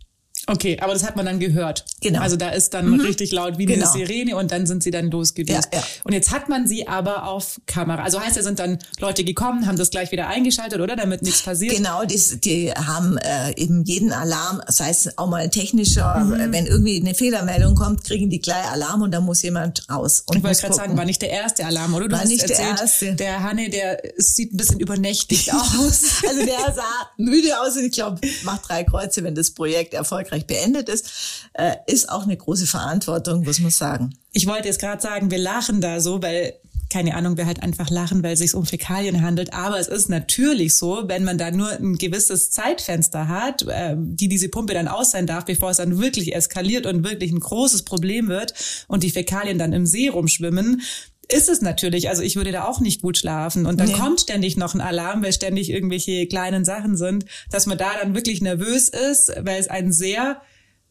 Okay, 0.48 0.78
aber 0.82 0.94
das 0.94 1.04
hat 1.04 1.16
man 1.16 1.26
dann 1.26 1.40
gehört. 1.40 1.86
Genau. 2.02 2.20
Also 2.22 2.36
da 2.36 2.50
ist 2.50 2.74
dann 2.74 2.90
mhm. 2.90 3.00
richtig 3.00 3.32
laut 3.32 3.58
wie 3.58 3.66
genau. 3.66 3.90
eine 3.90 4.06
Sirene 4.06 4.36
und 4.36 4.52
dann 4.52 4.66
sind 4.66 4.84
sie 4.84 4.92
dann 4.92 5.10
losgedüst. 5.10 5.70
Ja, 5.72 5.80
ja. 5.80 5.84
Und 6.04 6.14
jetzt 6.14 6.32
hat 6.32 6.50
man 6.50 6.68
sie 6.68 6.88
aber 6.88 7.28
auf 7.28 7.62
Kamera. 7.66 8.04
Also 8.04 8.20
heißt, 8.20 8.36
da 8.36 8.44
sind 8.44 8.60
dann 8.60 8.80
Leute 9.00 9.24
gekommen, 9.24 9.68
haben 9.68 9.78
das 9.78 9.90
gleich 9.90 10.12
wieder 10.12 10.28
eingeschaltet, 10.28 10.82
oder? 10.82 10.98
Damit 10.98 11.22
nichts 11.22 11.44
passiert. 11.44 11.76
Genau, 11.76 12.04
die, 12.04 12.20
die 12.42 12.72
haben 12.74 13.18
äh, 13.18 13.52
eben 13.56 13.84
jeden 13.86 14.12
Alarm, 14.12 14.62
sei 14.68 14.90
es 14.90 15.18
auch 15.18 15.28
mal 15.28 15.44
ein 15.44 15.52
technischer, 15.52 16.20
mhm. 16.20 16.52
wenn 16.52 16.66
irgendwie 16.66 17.00
eine 17.00 17.16
Fehlermeldung 17.16 17.76
kommt, 17.76 18.04
kriegen 18.04 18.30
die 18.30 18.40
gleich 18.40 18.70
Alarm 18.72 19.02
und 19.02 19.12
da 19.12 19.22
muss 19.22 19.42
jemand 19.44 19.90
raus. 19.90 20.24
Und 20.26 20.38
ich 20.38 20.44
wollte 20.44 20.62
gerade 20.62 20.74
sagen, 20.76 20.98
war 20.98 21.06
nicht 21.06 21.22
der 21.22 21.30
erste 21.30 21.66
Alarm, 21.66 21.94
oder? 21.94 22.10
Du 22.10 22.18
war 22.18 22.26
nicht 22.26 22.42
erzählt, 22.42 22.60
der 22.60 22.82
erste. 22.82 23.16
Der 23.16 23.44
Hanne, 23.44 23.70
der 23.70 24.02
sieht 24.18 24.54
ein 24.54 24.58
bisschen 24.58 24.80
übernächtigt 24.82 25.54
aus. 25.54 26.04
also 26.28 26.46
der 26.46 26.74
sah 26.74 26.84
müde 27.18 27.60
aus 27.62 27.78
und 27.78 27.86
ich 27.86 27.94
glaube, 27.94 28.20
macht 28.44 28.68
drei 28.68 28.84
Kreuze, 28.84 29.24
wenn 29.24 29.36
das 29.36 29.52
Projekt 29.52 29.94
erfolgreich 29.94 30.33
erfolgreich 30.34 30.48
beendet 30.48 30.90
ist, 30.90 31.50
äh, 31.54 31.76
ist 31.88 32.10
auch 32.10 32.24
eine 32.24 32.38
große 32.38 32.66
Verantwortung, 32.66 33.44
muss 33.44 33.60
man 33.60 33.72
sagen. 33.72 34.16
Ich 34.32 34.48
wollte 34.48 34.68
jetzt 34.68 34.80
gerade 34.80 35.02
sagen, 35.02 35.32
wir 35.32 35.38
lachen 35.38 35.82
da 35.82 36.00
so, 36.00 36.22
weil 36.22 36.54
keine 36.90 37.16
Ahnung, 37.16 37.38
wir 37.38 37.48
halt 37.48 37.64
einfach 37.64 37.90
lachen, 37.90 38.22
weil 38.22 38.34
es 38.34 38.40
sich 38.40 38.54
um 38.54 38.68
Fäkalien 38.68 39.24
handelt. 39.24 39.52
Aber 39.52 39.80
es 39.80 39.88
ist 39.88 40.10
natürlich 40.10 40.76
so, 40.76 41.06
wenn 41.08 41.24
man 41.24 41.40
da 41.40 41.50
nur 41.50 41.72
ein 41.72 41.96
gewisses 41.96 42.52
Zeitfenster 42.52 43.28
hat, 43.28 43.64
äh, 43.64 43.96
die 43.98 44.28
diese 44.28 44.48
Pumpe 44.48 44.76
dann 44.76 44.88
aus 44.88 45.10
sein 45.10 45.26
darf, 45.26 45.46
bevor 45.46 45.72
es 45.72 45.78
dann 45.78 46.00
wirklich 46.00 46.36
eskaliert 46.36 46.86
und 46.86 47.04
wirklich 47.04 47.32
ein 47.32 47.40
großes 47.40 47.82
Problem 47.82 48.28
wird 48.28 48.54
und 48.88 49.02
die 49.02 49.10
Fäkalien 49.10 49.58
dann 49.58 49.74
im 49.74 49.88
See 49.88 50.08
rumschwimmen, 50.08 50.84
ist 51.32 51.50
es 51.50 51.62
natürlich. 51.62 52.10
Also 52.10 52.22
ich 52.22 52.36
würde 52.36 52.52
da 52.52 52.66
auch 52.66 52.80
nicht 52.80 53.02
gut 53.02 53.18
schlafen. 53.18 53.66
Und 53.66 53.80
dann 53.80 53.88
nee. 53.88 53.94
kommt 53.94 54.22
ständig 54.22 54.58
noch 54.58 54.74
ein 54.74 54.82
Alarm, 54.82 55.24
weil 55.24 55.34
ständig 55.34 55.70
irgendwelche 55.70 56.28
kleinen 56.28 56.66
Sachen 56.66 56.98
sind, 56.98 57.26
dass 57.50 57.66
man 57.66 57.78
da 57.78 57.92
dann 58.02 58.16
wirklich 58.16 58.42
nervös 58.42 58.90
ist, 58.90 59.32
weil 59.40 59.60
es 59.60 59.68
ein 59.68 59.92
sehr 59.92 60.42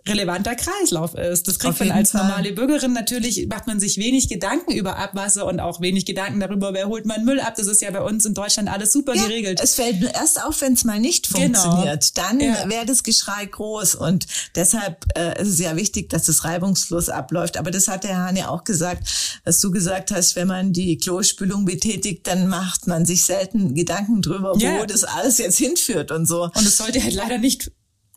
relevanter 0.06 0.56
Kreislauf 0.56 1.14
ist. 1.14 1.46
Das 1.46 1.58
kriegt 1.58 1.78
man 1.78 1.92
als 1.92 2.10
Fall. 2.10 2.24
normale 2.24 2.52
Bürgerin 2.52 2.92
natürlich, 2.92 3.46
macht 3.46 3.66
man 3.66 3.78
sich 3.78 3.98
wenig 3.98 4.28
Gedanken 4.28 4.72
über 4.72 4.96
Abwasser 4.96 5.46
und 5.46 5.60
auch 5.60 5.80
wenig 5.80 6.06
Gedanken 6.06 6.40
darüber, 6.40 6.74
wer 6.74 6.88
holt 6.88 7.06
man 7.06 7.24
Müll 7.24 7.40
ab. 7.40 7.54
Das 7.56 7.68
ist 7.68 7.80
ja 7.80 7.90
bei 7.90 8.02
uns 8.02 8.24
in 8.24 8.34
Deutschland 8.34 8.68
alles 8.68 8.92
super 8.92 9.14
ja, 9.14 9.22
geregelt. 9.22 9.60
Es 9.62 9.76
fällt 9.76 10.02
erst 10.02 10.42
auf, 10.42 10.60
wenn 10.60 10.72
es 10.72 10.84
mal 10.84 10.98
nicht 10.98 11.32
genau. 11.32 11.60
funktioniert. 11.60 12.12
Genau. 12.14 12.28
Dann 12.28 12.40
ja. 12.40 12.68
wäre 12.68 12.84
das 12.84 13.04
Geschrei 13.04 13.46
groß 13.46 13.94
und 13.94 14.26
deshalb 14.56 15.04
äh, 15.16 15.40
ist 15.40 15.48
es 15.48 15.58
ja 15.60 15.76
wichtig, 15.76 16.10
dass 16.10 16.28
es 16.28 16.44
reibungslos 16.44 17.08
abläuft. 17.08 17.56
Aber 17.56 17.70
das 17.70 17.86
hat 17.86 18.04
der 18.04 18.16
Hahn 18.16 18.36
ja 18.36 18.48
auch 18.48 18.64
gesagt, 18.64 19.08
was 19.44 19.60
du 19.60 19.70
gesagt 19.70 20.10
hast, 20.10 20.34
wenn 20.34 20.48
man 20.48 20.72
die 20.72 20.96
Klospülung 20.96 21.64
betätigt, 21.64 22.26
dann 22.26 22.48
macht 22.48 22.88
man 22.88 23.06
sich 23.06 23.24
selten 23.24 23.74
Gedanken 23.74 24.20
drüber, 24.20 24.54
ja. 24.58 24.80
wo 24.80 24.84
das 24.84 25.04
alles 25.04 25.38
jetzt 25.38 25.58
hinführt 25.58 26.10
und 26.10 26.26
so. 26.26 26.44
Und 26.44 26.66
es 26.66 26.76
sollte 26.76 27.02
halt 27.02 27.14
leider 27.14 27.38
nicht 27.38 27.70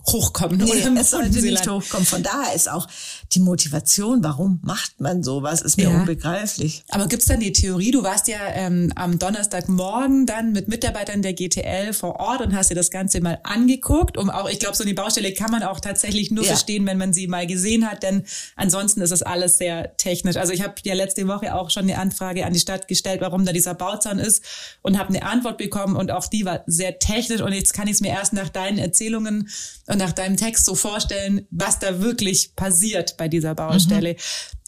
hochkommen. 0.07 0.57
Nee, 0.57 0.63
oder 0.65 1.01
es 1.01 1.11
sollte 1.11 1.41
nicht 1.41 1.67
hochkommen. 1.67 2.05
Von 2.05 2.23
daher 2.23 2.53
ist 2.53 2.69
auch 2.69 2.87
die 3.31 3.39
Motivation, 3.39 4.23
warum 4.23 4.59
macht 4.63 4.99
man 4.99 5.23
sowas, 5.23 5.61
ist 5.61 5.77
mir 5.77 5.89
ja. 5.89 5.99
unbegreiflich. 5.99 6.83
Aber 6.89 7.07
gibt's 7.07 7.25
dann 7.25 7.39
die 7.39 7.51
Theorie, 7.51 7.91
du 7.91 8.03
warst 8.03 8.27
ja 8.27 8.39
ähm, 8.53 8.91
am 8.95 9.19
Donnerstagmorgen 9.19 10.25
dann 10.25 10.51
mit 10.51 10.67
Mitarbeitern 10.67 11.21
der 11.21 11.33
GTL 11.33 11.93
vor 11.93 12.19
Ort 12.19 12.41
und 12.41 12.55
hast 12.55 12.69
dir 12.69 12.75
das 12.75 12.91
Ganze 12.91 13.21
mal 13.21 13.39
angeguckt, 13.43 14.17
um 14.17 14.29
auch, 14.29 14.49
ich 14.49 14.59
glaube, 14.59 14.75
so 14.75 14.83
eine 14.83 14.93
Baustelle 14.93 15.33
kann 15.33 15.51
man 15.51 15.63
auch 15.63 15.79
tatsächlich 15.79 16.31
nur 16.31 16.43
ja. 16.43 16.49
verstehen, 16.49 16.85
wenn 16.85 16.97
man 16.97 17.13
sie 17.13 17.27
mal 17.27 17.47
gesehen 17.47 17.89
hat, 17.89 18.03
denn 18.03 18.23
ansonsten 18.55 19.01
ist 19.01 19.11
das 19.11 19.23
alles 19.23 19.57
sehr 19.57 19.95
technisch. 19.97 20.37
Also 20.37 20.53
ich 20.53 20.61
habe 20.61 20.75
ja 20.83 20.93
letzte 20.93 21.27
Woche 21.27 21.55
auch 21.55 21.69
schon 21.69 21.83
eine 21.83 21.97
Anfrage 21.97 22.45
an 22.45 22.53
die 22.53 22.59
Stadt 22.59 22.87
gestellt, 22.87 23.21
warum 23.21 23.45
da 23.45 23.51
dieser 23.51 23.73
Bauzaun 23.73 24.19
ist 24.19 24.43
und 24.81 24.99
habe 24.99 25.09
eine 25.09 25.23
Antwort 25.23 25.57
bekommen 25.57 25.95
und 25.95 26.11
auch 26.11 26.27
die 26.27 26.45
war 26.45 26.63
sehr 26.67 26.99
technisch 26.99 27.41
und 27.41 27.53
jetzt 27.53 27.73
kann 27.73 27.87
ich 27.87 27.93
es 27.93 28.01
mir 28.01 28.09
erst 28.09 28.33
nach 28.33 28.49
deinen 28.49 28.77
Erzählungen 28.77 29.49
und 29.95 29.99
nach 29.99 30.11
deinem 30.11 30.35
Text 30.35 30.65
so 30.65 30.75
vorstellen, 30.75 31.47
was 31.51 31.79
da 31.79 32.01
wirklich 32.01 32.55
passiert 32.55 33.15
bei 33.17 33.29
dieser 33.29 33.55
Baustelle. 33.55 34.13
Mhm. 34.13 34.17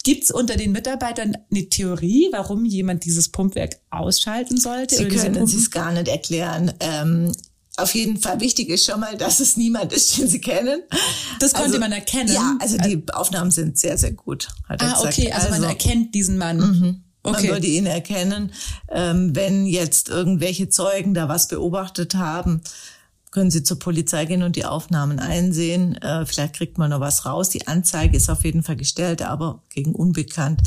Gibt 0.04 0.24
es 0.24 0.30
unter 0.30 0.56
den 0.56 0.72
Mitarbeitern 0.72 1.36
eine 1.50 1.68
Theorie, 1.68 2.28
warum 2.32 2.64
jemand 2.64 3.04
dieses 3.04 3.28
Pumpwerk 3.28 3.76
ausschalten 3.90 4.58
sollte? 4.58 4.96
Sie 4.96 5.08
können 5.08 5.42
es 5.42 5.70
gar 5.70 5.92
nicht 5.92 6.08
erklären. 6.08 6.72
Ähm, 6.80 7.32
auf 7.76 7.94
jeden 7.94 8.16
Fall 8.16 8.40
wichtig 8.40 8.70
ist 8.70 8.86
schon 8.86 9.00
mal, 9.00 9.18
dass 9.18 9.40
es 9.40 9.58
niemand 9.58 9.92
ist, 9.92 10.16
den 10.16 10.28
sie 10.28 10.40
kennen. 10.40 10.80
Das 11.40 11.52
konnte 11.52 11.68
also, 11.68 11.78
man 11.78 11.92
erkennen. 11.92 12.32
Ja, 12.32 12.56
also 12.58 12.78
die 12.78 13.02
Aufnahmen 13.12 13.50
sind 13.50 13.78
sehr, 13.78 13.98
sehr 13.98 14.12
gut. 14.12 14.48
Hat 14.66 14.82
ah, 14.82 14.94
gesagt. 14.94 15.18
okay, 15.18 15.30
also, 15.30 15.48
also, 15.48 15.60
man 15.60 15.68
erkennt 15.68 16.14
diesen 16.14 16.38
Mann. 16.38 16.56
Mhm. 16.56 17.02
Okay. 17.22 17.42
Man 17.42 17.54
würde 17.56 17.66
ihn 17.66 17.84
erkennen, 17.84 18.52
ähm, 18.90 19.36
wenn 19.36 19.66
jetzt 19.66 20.08
irgendwelche 20.08 20.70
Zeugen 20.70 21.12
da 21.12 21.28
was 21.28 21.48
beobachtet 21.48 22.14
haben 22.14 22.62
können 23.38 23.52
Sie 23.52 23.62
zur 23.62 23.78
Polizei 23.78 24.24
gehen 24.24 24.42
und 24.42 24.56
die 24.56 24.64
Aufnahmen 24.64 25.20
einsehen. 25.20 25.94
Äh, 25.98 26.26
vielleicht 26.26 26.56
kriegt 26.56 26.76
man 26.76 26.90
noch 26.90 26.98
was 26.98 27.24
raus. 27.24 27.50
Die 27.50 27.68
Anzeige 27.68 28.16
ist 28.16 28.28
auf 28.28 28.42
jeden 28.44 28.64
Fall 28.64 28.74
gestellt, 28.74 29.22
aber 29.22 29.62
gegen 29.72 29.94
Unbekannt 29.94 30.60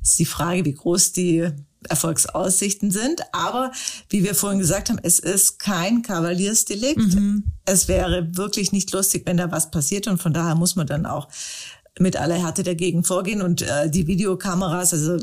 ist 0.00 0.20
die 0.20 0.24
Frage, 0.24 0.64
wie 0.64 0.74
groß 0.74 1.10
die 1.14 1.48
Erfolgsaussichten 1.88 2.92
sind. 2.92 3.22
Aber 3.32 3.72
wie 4.08 4.22
wir 4.22 4.36
vorhin 4.36 4.60
gesagt 4.60 4.88
haben, 4.88 5.00
es 5.02 5.18
ist 5.18 5.58
kein 5.58 6.02
Kavaliersdelikt. 6.02 7.16
Mhm. 7.16 7.42
Es 7.64 7.88
wäre 7.88 8.36
wirklich 8.36 8.70
nicht 8.70 8.92
lustig, 8.92 9.24
wenn 9.26 9.36
da 9.36 9.50
was 9.50 9.72
passiert 9.72 10.06
und 10.06 10.22
von 10.22 10.32
daher 10.32 10.54
muss 10.54 10.76
man 10.76 10.86
dann 10.86 11.06
auch 11.06 11.26
mit 11.98 12.16
aller 12.16 12.36
Härte 12.36 12.62
dagegen 12.62 13.02
vorgehen 13.02 13.42
und 13.42 13.62
äh, 13.62 13.90
die 13.90 14.06
Videokameras, 14.06 14.92
also 14.94 15.18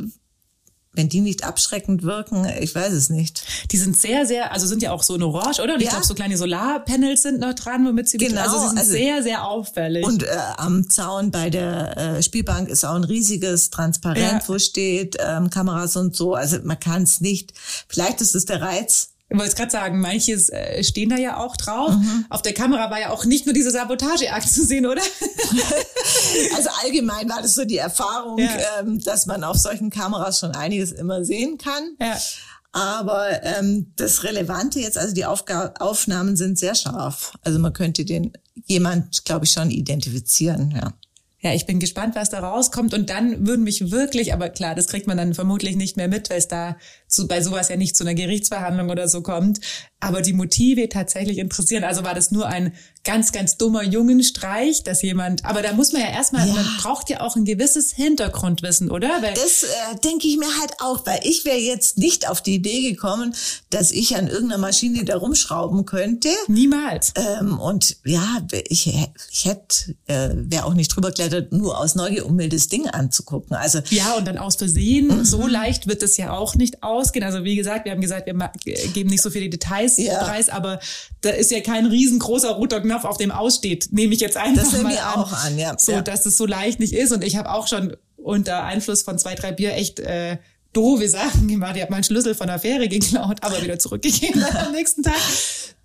wenn 1.00 1.08
die 1.08 1.22
nicht 1.22 1.46
abschreckend 1.46 2.04
wirken, 2.04 2.46
ich 2.60 2.76
weiß 2.76 2.92
es 2.92 3.10
nicht. 3.10 3.44
Die 3.72 3.78
sind 3.78 3.98
sehr, 3.98 4.26
sehr, 4.26 4.52
also 4.52 4.68
sind 4.68 4.82
ja 4.82 4.92
auch 4.92 5.02
so 5.02 5.16
in 5.16 5.24
Orange, 5.24 5.62
oder? 5.62 5.76
Und 5.76 5.80
ja. 5.80 5.86
ich 5.86 5.90
glaube, 5.90 6.06
so 6.06 6.14
kleine 6.14 6.36
Solarpanels 6.36 7.22
sind 7.22 7.40
noch 7.40 7.54
dran, 7.54 7.88
womit 7.88 8.10
sie 8.10 8.18
genau, 8.18 8.42
also 8.42 8.60
sie 8.60 8.68
sind 8.68 8.80
also, 8.80 8.92
sehr, 8.92 9.24
sehr 9.24 9.48
auffällig. 9.48 10.06
Und 10.06 10.24
äh, 10.24 10.28
am 10.58 10.90
Zaun 10.90 11.32
bei 11.32 11.50
der 11.50 11.98
äh, 11.98 12.22
Spielbank 12.22 12.68
ist 12.68 12.84
auch 12.84 12.96
ein 12.96 13.06
riesiges 13.06 13.70
Transparent, 13.70 14.42
ja. 14.42 14.48
wo 14.48 14.60
steht 14.60 15.16
ähm, 15.26 15.50
Kameras 15.50 15.96
und 15.96 16.18
so. 16.18 16.34
Also 16.34 16.58
man 16.64 16.78
kann 16.78 17.04
es 17.04 17.22
nicht. 17.22 17.54
Vielleicht 17.88 18.20
ist 18.20 18.36
es 18.36 18.44
der 18.44 18.62
Reiz 18.62 19.12
ich 19.30 19.38
wollte 19.38 19.56
gerade 19.56 19.72
sagen, 19.72 20.00
manche 20.00 20.32
äh, 20.32 20.84
stehen 20.84 21.10
da 21.10 21.18
ja 21.18 21.38
auch 21.38 21.56
drauf. 21.56 21.92
Mhm. 21.92 22.26
Auf 22.30 22.42
der 22.42 22.54
Kamera 22.54 22.90
war 22.90 23.00
ja 23.00 23.12
auch 23.12 23.26
nicht 23.26 23.46
nur 23.46 23.54
dieser 23.54 23.70
Sabotageakt 23.70 24.50
zu 24.50 24.66
sehen, 24.66 24.88
oder? 24.88 25.02
also 26.56 26.70
allgemein 26.84 27.30
war 27.30 27.42
das 27.42 27.54
so 27.54 27.64
die 27.64 27.78
Erfahrung, 27.78 28.40
ja. 28.40 28.50
ähm, 28.80 29.00
dass 29.04 29.28
man 29.28 29.44
auf 29.44 29.58
solchen 29.58 29.92
Kameras 29.92 30.40
schon 30.40 30.52
einiges 30.52 30.92
immer 30.92 31.24
sehen 31.24 31.60
kann. 31.60 31.96
Ja. 32.02 32.18
Aber 32.72 33.44
ähm, 33.44 33.94
das 33.96 34.24
Relevante 34.24 34.80
jetzt, 34.80 34.98
also 34.98 35.14
die 35.14 35.26
Aufga 35.26 35.74
Aufnahmen 35.80 36.36
sind 36.36 36.58
sehr 36.58 36.76
scharf. 36.76 37.34
Also 37.44 37.60
man 37.60 37.74
könnte 37.74 38.06
den 38.06 38.34
jemand, 38.66 39.26
glaube 39.26 39.46
ich, 39.46 39.52
schon 39.52 39.70
identifizieren, 39.70 40.72
ja 40.76 40.94
ja, 41.42 41.54
ich 41.54 41.66
bin 41.66 41.80
gespannt, 41.80 42.16
was 42.16 42.30
da 42.30 42.40
rauskommt. 42.40 42.94
Und 42.94 43.10
dann 43.10 43.48
würden 43.48 43.64
mich 43.64 43.92
wirklich, 43.92 44.34
aber 44.34 44.50
klar, 44.50 44.76
das 44.76 44.88
kriegt 44.88 45.08
man 45.08 45.18
dann 45.18 45.34
vermutlich 45.34 45.78
nicht 45.78 45.96
mehr 45.96 46.10
mit, 46.10 46.30
weil 46.30 46.38
es 46.38 46.50
da 46.50 46.76
zu, 47.10 47.28
bei 47.28 47.42
sowas 47.42 47.70
ja 47.70 47.76
nicht 47.76 47.96
zu 47.96 48.04
einer 48.04 48.14
Gerichtsverhandlung 48.14 48.90
oder 48.90 49.08
so 49.08 49.22
kommt 49.22 49.60
aber 50.00 50.22
die 50.22 50.34
Motive 50.34 50.88
tatsächlich 50.90 51.38
interessieren. 51.38 51.84
Also 51.84 52.04
war 52.04 52.14
das 52.14 52.32
nur 52.32 52.48
ein 52.48 52.74
ganz, 53.04 53.32
ganz 53.32 53.58
dummer 53.58 53.84
Jungenstreich, 53.84 54.84
dass 54.84 55.02
jemand, 55.02 55.46
aber 55.46 55.62
da 55.62 55.74
muss 55.74 55.94
man 55.94 56.02
ja 56.02 56.10
erstmal, 56.10 56.48
ja. 56.48 56.54
man 56.54 56.66
braucht 56.82 57.10
ja 57.10 57.22
auch 57.22 57.36
ein 57.36 57.46
gewisses 57.46 57.92
Hintergrundwissen, 57.92 58.92
oder? 58.92 59.10
Weil 59.22 59.34
das 59.34 59.64
äh, 59.64 59.68
denke 60.04 60.28
ich 60.28 60.38
mir 60.38 60.50
halt 60.60 60.74
auch, 60.80 61.06
weil 61.06 61.20
ich 61.24 61.46
wäre 61.46 61.58
jetzt 61.58 61.98
nicht 61.98 62.30
auf 62.30 62.42
die 62.42 62.56
Idee 62.56 62.90
gekommen, 62.92 63.34
dass 63.70 63.92
ich 63.92 64.16
an 64.16 64.28
irgendeiner 64.28 64.60
Maschine 64.60 65.04
da 65.06 65.18
rumschrauben 65.18 65.86
könnte. 65.86 66.30
Niemals. 66.48 67.14
Ähm, 67.16 67.60
und 67.60 67.98
ja, 68.06 68.42
ich, 68.68 68.88
ich 68.88 69.46
hätte, 69.46 69.96
äh, 70.08 70.30
wäre 70.34 70.66
auch 70.66 70.74
nicht 70.74 70.96
drüber 70.96 71.12
klettert, 71.12 71.52
nur 71.52 71.78
aus 71.78 71.96
Neugier, 71.96 72.26
um 72.26 72.36
mir 72.36 72.50
das 72.50 72.68
Ding 72.68 72.88
anzugucken. 72.88 73.56
Also 73.56 73.80
Ja, 73.90 74.14
und 74.14 74.28
dann 74.28 74.38
aus 74.38 74.56
Versehen, 74.58 75.08
mhm. 75.08 75.26
so 75.26 75.48
leicht 75.48 75.88
wird 75.88 76.04
es 76.04 76.18
ja 76.18 76.32
auch 76.32 76.56
nicht 76.56 76.84
ausgehen. 77.00 77.26
Also 77.26 77.44
wie 77.44 77.56
gesagt, 77.56 77.86
wir 77.86 77.92
haben 77.92 78.02
gesagt, 78.02 78.28
wir 78.28 78.52
geben 78.94 79.10
nicht 79.10 79.24
so 79.24 79.30
viele 79.30 79.50
Details 79.50 79.96
Preis, 79.96 80.48
ja. 80.48 80.54
aber 80.54 80.80
da 81.22 81.30
ist 81.30 81.52
ja 81.52 81.62
kein 81.62 81.86
riesengroßer 81.86 82.52
roter 82.52 82.82
Knopf, 82.82 83.06
auf 83.06 83.18
dem 83.18 83.32
aussteht, 83.32 83.90
nehme 83.92 84.14
ich 84.14 84.20
jetzt 84.20 84.38
einfach 84.38 84.64
das 84.72 84.82
mal 84.82 84.98
an. 84.98 85.20
auch 85.20 85.32
an, 85.32 85.58
ja. 85.58 85.78
So, 85.78 85.94
ja. 85.94 86.02
dass 86.02 86.26
es 86.26 86.38
so 86.38 86.46
leicht 86.46 86.80
nicht 86.80 86.94
ist. 86.94 87.12
Und 87.12 87.24
ich 87.24 87.36
habe 87.36 87.52
auch 87.52 87.68
schon 87.68 87.96
unter 88.18 88.64
Einfluss 88.64 89.02
von 89.02 89.18
zwei, 89.18 89.36
drei 89.36 89.52
Bier 89.52 89.74
echt 89.74 90.00
äh, 90.00 90.38
doofe 90.74 91.08
Sachen 91.08 91.48
gemacht. 91.48 91.76
Ich 91.76 91.82
habe 91.82 91.92
meinen 91.92 92.04
Schlüssel 92.04 92.36
von 92.36 92.48
der 92.48 92.60
Fähre 92.60 92.88
geklaut, 92.88 93.38
aber 93.42 93.62
wieder 93.62 93.80
zurückgegeben 93.80 94.44
am 94.56 94.72
nächsten 94.72 95.04
Tag. 95.04 95.20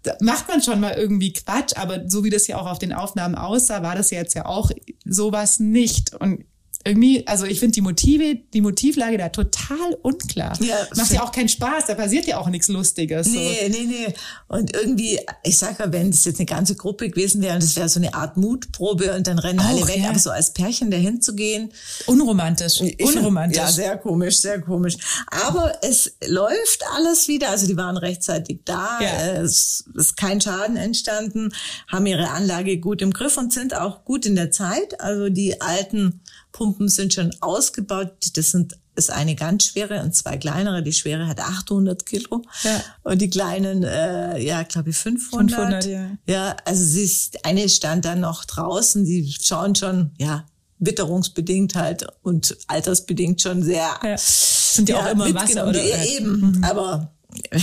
Da 0.02 0.16
macht 0.20 0.48
man 0.48 0.62
schon 0.62 0.80
mal 0.80 0.92
irgendwie 0.92 1.32
Quatsch, 1.32 1.76
aber 1.76 2.08
so 2.08 2.24
wie 2.24 2.30
das 2.30 2.46
ja 2.46 2.58
auch 2.58 2.66
auf 2.66 2.78
den 2.78 2.92
Aufnahmen 2.92 3.34
aussah, 3.34 3.82
war 3.82 3.94
das 3.94 4.10
jetzt 4.10 4.34
ja 4.34 4.44
auch 4.44 4.70
sowas 5.06 5.60
nicht. 5.60 6.14
Und 6.14 6.44
irgendwie, 6.84 7.26
also 7.26 7.46
ich 7.46 7.60
finde 7.60 7.72
die 7.72 7.80
Motive, 7.80 8.36
die 8.52 8.60
Motivlage 8.60 9.16
da 9.16 9.30
total 9.30 9.94
unklar. 10.02 10.56
Ja, 10.60 10.76
Macht 10.96 11.12
ja 11.12 11.22
auch 11.22 11.32
keinen 11.32 11.48
Spaß, 11.48 11.86
da 11.86 11.94
passiert 11.94 12.26
ja 12.26 12.38
auch 12.38 12.48
nichts 12.48 12.68
Lustiges. 12.68 13.28
Nee, 13.28 13.58
so. 13.62 13.78
nee, 13.78 13.86
nee. 13.86 14.14
Und 14.48 14.74
irgendwie, 14.74 15.18
ich 15.42 15.56
sag 15.56 15.78
mal, 15.78 15.92
wenn 15.92 16.10
das 16.10 16.26
jetzt 16.26 16.40
eine 16.40 16.46
ganze 16.46 16.74
Gruppe 16.74 17.08
gewesen 17.08 17.40
wäre 17.40 17.54
und 17.54 17.62
das 17.62 17.74
wäre 17.76 17.88
so 17.88 18.00
eine 18.00 18.12
Art 18.12 18.36
Mutprobe 18.36 19.14
und 19.14 19.26
dann 19.26 19.38
rennen 19.38 19.60
auch, 19.60 19.64
alle 19.64 19.88
weg, 19.88 20.00
ja. 20.00 20.10
aber 20.10 20.18
so 20.18 20.30
als 20.30 20.52
Pärchen 20.52 20.90
dahin 20.90 21.22
zu 21.22 21.34
gehen. 21.34 21.72
Unromantisch. 22.06 22.82
Unromantisch. 23.00 23.56
ja, 23.56 23.72
sehr 23.72 23.96
komisch, 23.96 24.40
sehr 24.40 24.60
komisch. 24.60 24.96
Aber 25.26 25.72
es 25.82 26.16
läuft 26.26 26.84
alles 26.94 27.28
wieder, 27.28 27.48
also 27.48 27.66
die 27.66 27.78
waren 27.78 27.96
rechtzeitig 27.96 28.60
da, 28.66 28.98
ja. 29.00 29.40
es 29.42 29.84
ist 29.94 30.18
kein 30.18 30.40
Schaden 30.40 30.76
entstanden, 30.76 31.54
haben 31.88 32.04
ihre 32.04 32.28
Anlage 32.28 32.78
gut 32.78 33.00
im 33.00 33.12
Griff 33.12 33.38
und 33.38 33.54
sind 33.54 33.74
auch 33.74 34.04
gut 34.04 34.26
in 34.26 34.36
der 34.36 34.50
Zeit. 34.50 35.00
Also 35.00 35.30
die 35.30 35.62
alten 35.62 36.20
Pumpen 36.54 36.88
sind 36.88 37.12
schon 37.12 37.34
ausgebaut. 37.40 38.12
Das 38.34 38.52
sind 38.52 38.78
ist 38.96 39.10
eine 39.10 39.34
ganz 39.34 39.64
schwere 39.64 40.02
und 40.02 40.14
zwei 40.14 40.36
kleinere. 40.36 40.82
Die 40.82 40.92
schwere 40.92 41.26
hat 41.26 41.40
800 41.40 42.06
Kilo 42.06 42.42
ja. 42.62 42.80
und 43.02 43.20
die 43.20 43.28
kleinen, 43.28 43.82
äh, 43.82 44.40
ja, 44.40 44.62
glaube 44.62 44.90
ich 44.90 44.96
500. 44.96 45.50
500 45.50 45.84
ja. 45.86 46.10
ja, 46.26 46.56
also 46.64 46.84
sie 46.84 47.02
ist, 47.02 47.44
eine 47.44 47.68
stand 47.68 48.04
dann 48.04 48.20
noch 48.20 48.44
draußen. 48.44 49.04
Die 49.04 49.34
schauen 49.42 49.74
schon, 49.74 50.12
ja, 50.18 50.46
witterungsbedingt 50.78 51.74
halt 51.74 52.06
und 52.22 52.56
altersbedingt 52.68 53.42
schon 53.42 53.64
sehr. 53.64 53.90
Ja. 54.04 54.16
Sind 54.16 54.88
ja 54.88 55.00
auch 55.00 55.10
immer 55.10 55.26
im 55.26 55.34
Wasser, 55.34 55.66
oder? 55.66 55.82
Ja, 55.82 56.04
eben, 56.04 56.58
mhm. 56.58 56.64
aber 56.64 57.10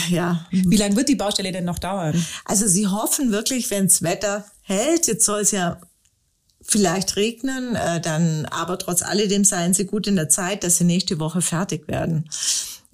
ja. 0.10 0.46
Wie 0.52 0.76
lange 0.76 0.98
wird 0.98 1.08
die 1.08 1.16
Baustelle 1.16 1.54
denn 1.54 1.64
noch 1.64 1.80
dauern? 1.80 2.26
Also 2.44 2.68
sie 2.68 2.88
hoffen 2.88 3.32
wirklich, 3.32 3.70
wenns 3.72 4.02
Wetter 4.02 4.44
hält, 4.64 5.08
jetzt 5.08 5.26
soll 5.26 5.42
es 5.42 5.52
ja 5.52 5.80
vielleicht 6.72 7.18
regnen, 7.18 7.76
äh, 7.76 8.00
dann 8.00 8.46
aber 8.46 8.80
trotz 8.80 9.02
alledem 9.02 9.44
seien 9.44 9.74
sie 9.74 9.86
gut 9.86 10.08
in 10.08 10.16
der 10.16 10.30
Zeit, 10.30 10.64
dass 10.64 10.78
sie 10.78 10.86
nächste 10.86 11.20
Woche 11.20 11.42
fertig 11.42 11.88
werden. 11.90 12.30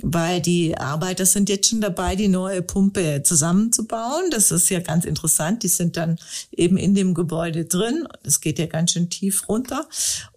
Weil 0.01 0.41
die 0.41 0.77
Arbeiter 0.77 1.25
sind 1.25 1.49
jetzt 1.49 1.69
schon 1.69 1.81
dabei, 1.81 2.15
die 2.15 2.27
neue 2.27 2.61
Pumpe 2.61 3.23
zusammenzubauen. 3.23 4.29
Das 4.29 4.51
ist 4.51 4.69
ja 4.69 4.79
ganz 4.79 5.05
interessant. 5.05 5.63
Die 5.63 5.69
sind 5.69 5.97
dann 5.97 6.19
eben 6.51 6.77
in 6.77 6.93
dem 6.93 7.15
Gebäude 7.15 7.65
drin. 7.65 8.07
Das 8.21 8.41
geht 8.41 8.59
ja 8.59 8.67
ganz 8.67 8.91
schön 8.91 9.09
tief 9.09 9.49
runter. 9.49 9.87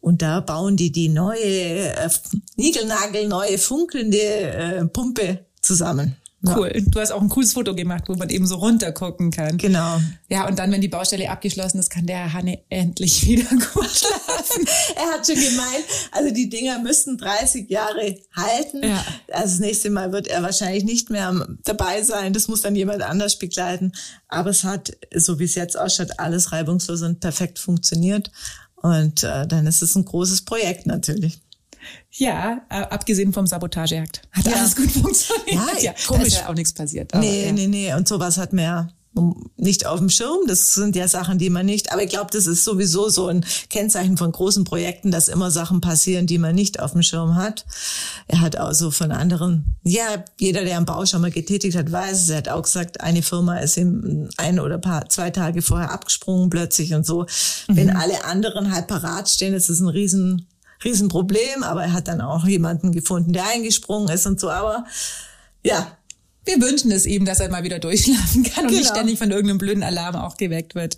Und 0.01 0.23
da 0.23 0.41
bauen 0.41 0.77
die 0.77 0.93
die 0.93 1.09
neue, 1.09 1.39
äh, 1.39 2.09
niegelnagelneue, 2.57 3.59
funkelnde 3.59 4.19
äh, 4.19 4.85
Pumpe 4.87 5.45
zusammen. 5.61 6.17
Cool. 6.43 6.73
Ja. 6.75 6.81
Du 6.87 7.01
hast 7.01 7.11
auch 7.11 7.21
ein 7.21 7.29
cooles 7.29 7.53
Foto 7.53 7.75
gemacht, 7.75 8.05
wo 8.07 8.15
man 8.15 8.31
eben 8.31 8.47
so 8.47 8.57
runter 8.57 8.93
gucken 8.93 9.31
kann. 9.31 9.59
Genau. 9.59 10.01
Ja, 10.29 10.49
und 10.49 10.59
dann, 10.59 10.73
wenn 10.73 10.81
die 10.81 10.89
Baustelle 10.89 11.29
abgeschlossen 11.29 11.79
ist, 11.79 11.91
kann 11.91 12.07
der 12.07 12.33
Hanne 12.33 12.61
endlich 12.71 13.27
wieder 13.27 13.49
gut 13.51 13.91
schlafen. 13.91 14.67
er 14.97 15.13
hat 15.13 15.27
schon 15.27 15.35
gemeint, 15.35 15.85
also 16.13 16.33
die 16.33 16.49
Dinger 16.49 16.79
müssten 16.79 17.19
30 17.19 17.69
Jahre 17.69 18.17
halten. 18.35 18.83
Ja. 18.83 19.05
Also 19.31 19.49
das 19.49 19.59
nächste 19.59 19.91
Mal 19.91 20.13
wird 20.13 20.29
er 20.29 20.43
wahrscheinlich 20.43 20.85
nicht 20.85 21.11
mehr 21.11 21.47
dabei 21.65 22.03
sein. 22.03 22.33
Das 22.33 22.49
muss 22.49 22.63
dann 22.63 22.75
jemand 22.75 23.03
anders 23.03 23.39
begleiten. 23.39 23.93
Aber 24.29 24.51
es 24.51 24.65
hat, 24.65 24.97
so 25.15 25.39
wie 25.39 25.45
es 25.45 25.55
jetzt 25.55 25.79
ausschaut, 25.79 26.19
alles 26.19 26.53
reibungslos 26.53 27.03
und 27.03 27.21
perfekt 27.21 27.59
funktioniert. 27.59 28.31
Und 28.77 29.25
äh, 29.25 29.47
dann 29.47 29.67
ist 29.67 29.83
es 29.83 29.95
ein 29.95 30.07
großes 30.07 30.47
Projekt 30.47 30.87
natürlich. 30.87 31.41
Ja, 32.13 32.63
äh, 32.69 32.83
abgesehen 32.83 33.33
vom 33.33 33.47
Sabotageakt. 33.47 34.23
Hat 34.33 34.47
ja. 34.47 34.53
alles 34.53 34.77
gut 34.77 34.91
funktioniert. 34.91 35.47
Ja, 35.49 35.81
ja 35.81 35.95
komisch. 36.07 36.23
Da 36.23 36.27
ist 36.27 36.37
ja 36.39 36.49
auch 36.49 36.55
nichts 36.55 36.73
passiert. 36.73 37.15
Aber, 37.15 37.23
nee, 37.23 37.47
ja. 37.47 37.53
nee, 37.53 37.67
nee. 37.67 37.95
Und 37.95 38.09
sowas 38.09 38.37
hat 38.39 38.53
ja 38.53 38.89
nicht 39.57 39.87
auf 39.87 39.99
dem 39.99 40.09
Schirm. 40.09 40.47
Das 40.47 40.75
sind 40.75 40.95
ja 40.95 41.09
Sachen, 41.09 41.39
die 41.39 41.51
man 41.51 41.67
nicht, 41.67 41.93
aber 41.93 42.03
ich 42.03 42.11
glaube, 42.11 42.31
das 42.33 42.47
ist 42.47 42.65
sowieso 42.65 43.09
so 43.09 43.27
ein 43.27 43.45
Kennzeichen 43.69 44.17
von 44.17 44.31
großen 44.31 44.65
Projekten, 44.65 45.11
dass 45.11 45.29
immer 45.29 45.51
Sachen 45.51 45.81
passieren, 45.81 46.27
die 46.27 46.39
man 46.39 46.55
nicht 46.55 46.81
auf 46.81 46.93
dem 46.93 47.03
Schirm 47.03 47.35
hat. 47.35 47.67
Er 48.29 48.41
hat 48.41 48.57
auch 48.57 48.73
so 48.73 48.91
von 48.91 49.11
anderen, 49.11 49.77
ja, 49.83 50.25
jeder, 50.39 50.65
der 50.65 50.79
am 50.79 50.85
Bau 50.85 51.05
schon 51.07 51.23
mal 51.23 51.31
getätigt 51.31 51.77
hat, 51.77 51.91
weiß 51.91 52.23
es. 52.23 52.29
Er 52.31 52.39
hat 52.39 52.49
auch 52.49 52.63
gesagt, 52.63 53.01
eine 53.01 53.23
Firma 53.23 53.59
ist 53.59 53.77
ihm 53.77 54.29
ein 54.37 54.61
oder 54.61 54.79
paar, 54.79 55.09
zwei 55.09 55.31
Tage 55.31 55.61
vorher 55.61 55.91
abgesprungen 55.91 56.49
plötzlich 56.49 56.95
und 56.95 57.05
so. 57.05 57.27
Mhm. 57.67 57.77
Wenn 57.77 57.91
alle 57.91 58.25
anderen 58.25 58.73
halt 58.73 58.87
parat 58.87 59.29
stehen, 59.29 59.55
ist 59.55 59.71
es 59.71 59.81
ein 59.81 59.89
riesen 59.89 60.47
Riesenproblem, 60.83 61.63
aber 61.63 61.85
er 61.85 61.93
hat 61.93 62.09
dann 62.09 62.21
auch 62.21 62.47
jemanden 62.47 62.93
gefunden, 62.93 63.33
der 63.33 63.47
eingesprungen 63.47 64.09
ist 64.09 64.27
und 64.27 64.41
so. 64.41 64.51
Aber 64.51 64.85
ja, 65.63 65.97
wir 66.45 66.61
wünschen 66.61 66.91
es 66.91 67.07
ihm, 67.07 67.25
dass 67.25 67.41
er 67.41 67.51
mal 67.51 67.65
wieder 67.65 67.79
durchschlafen 67.79 68.43
kann 68.45 68.65
und 68.65 68.71
genau. 68.71 68.81
nicht 68.81 68.91
ständig 68.91 69.19
von 69.19 69.31
irgendeinem 69.31 69.59
blöden 69.59 69.83
Alarm 69.83 70.17
auch 70.17 70.37
geweckt 70.37 70.75
wird. 70.75 70.97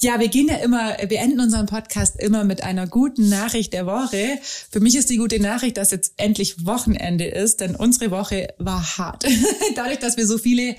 Ja, 0.00 0.20
wir 0.20 0.28
gehen 0.28 0.48
ja 0.48 0.56
immer, 0.56 0.96
wir 1.08 1.18
enden 1.20 1.40
unseren 1.40 1.66
Podcast 1.66 2.20
immer 2.20 2.44
mit 2.44 2.62
einer 2.62 2.86
guten 2.86 3.30
Nachricht 3.30 3.72
der 3.72 3.86
Woche. 3.86 4.38
Für 4.70 4.80
mich 4.80 4.94
ist 4.94 5.08
die 5.08 5.16
gute 5.16 5.40
Nachricht, 5.40 5.78
dass 5.78 5.90
jetzt 5.90 6.12
endlich 6.18 6.66
Wochenende 6.66 7.24
ist, 7.24 7.60
denn 7.60 7.74
unsere 7.74 8.10
Woche 8.10 8.48
war 8.58 8.98
hart. 8.98 9.24
Dadurch, 9.74 9.98
dass 9.98 10.18
wir 10.18 10.26
so 10.26 10.36
viele 10.36 10.76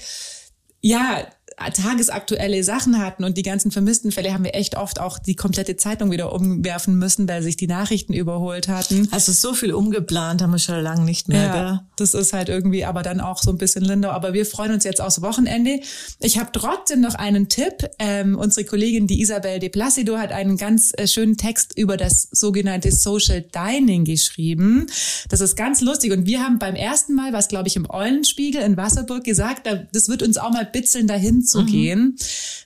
ja, 0.82 1.27
tagesaktuelle 1.73 2.63
Sachen 2.63 2.99
hatten 2.99 3.23
und 3.23 3.35
die 3.35 3.43
ganzen 3.43 3.71
vermissten 3.71 4.11
Fälle 4.11 4.31
haben 4.33 4.43
wir 4.43 4.53
echt 4.53 4.77
oft 4.77 4.99
auch 4.99 5.17
die 5.17 5.35
komplette 5.35 5.75
Zeitung 5.75 6.11
wieder 6.11 6.31
umwerfen 6.31 6.95
müssen, 6.95 7.27
weil 7.27 7.41
sich 7.41 7.57
die 7.57 7.67
Nachrichten 7.67 8.13
überholt 8.13 8.67
hatten. 8.67 9.07
Also 9.11 9.31
so 9.31 9.53
viel 9.53 9.73
umgeplant 9.73 10.43
haben 10.43 10.51
wir 10.51 10.59
schon 10.59 10.79
lange 10.79 11.03
nicht 11.03 11.27
mehr. 11.27 11.43
Ja, 11.43 11.53
gell? 11.53 11.79
das 11.95 12.13
ist 12.13 12.33
halt 12.33 12.49
irgendwie 12.49 12.85
aber 12.85 13.01
dann 13.01 13.19
auch 13.19 13.41
so 13.41 13.49
ein 13.49 13.57
bisschen 13.57 13.83
Lindau. 13.83 14.09
Aber 14.09 14.33
wir 14.33 14.45
freuen 14.45 14.71
uns 14.71 14.83
jetzt 14.83 15.01
aufs 15.01 15.21
Wochenende. 15.23 15.79
Ich 16.19 16.37
habe 16.37 16.51
trotzdem 16.53 17.01
noch 17.01 17.15
einen 17.15 17.49
Tipp. 17.49 17.89
Ähm, 17.97 18.37
unsere 18.37 18.65
Kollegin, 18.65 19.07
die 19.07 19.19
Isabel 19.19 19.57
de 19.57 19.69
Placido, 19.69 20.17
hat 20.17 20.31
einen 20.31 20.57
ganz 20.57 20.93
äh, 20.95 21.07
schönen 21.07 21.37
Text 21.37 21.75
über 21.75 21.97
das 21.97 22.27
sogenannte 22.31 22.91
Social 22.91 23.41
Dining 23.41 24.05
geschrieben. 24.05 24.85
Das 25.29 25.41
ist 25.41 25.55
ganz 25.55 25.81
lustig. 25.81 26.11
Und 26.11 26.27
wir 26.27 26.41
haben 26.43 26.59
beim 26.59 26.75
ersten 26.75 27.15
Mal, 27.15 27.33
was 27.33 27.47
glaube 27.47 27.67
ich 27.67 27.75
im 27.75 27.89
Eulenspiegel 27.89 28.61
in 28.61 28.77
Wasserburg 28.77 29.23
gesagt, 29.23 29.67
das 29.91 30.07
wird 30.07 30.21
uns 30.21 30.37
auch 30.37 30.51
mal 30.51 30.65
bitzeln 30.65 31.07
dahin 31.07 31.47
zu 31.48 31.62
mhm. 31.62 31.66
gehen. 31.68 32.16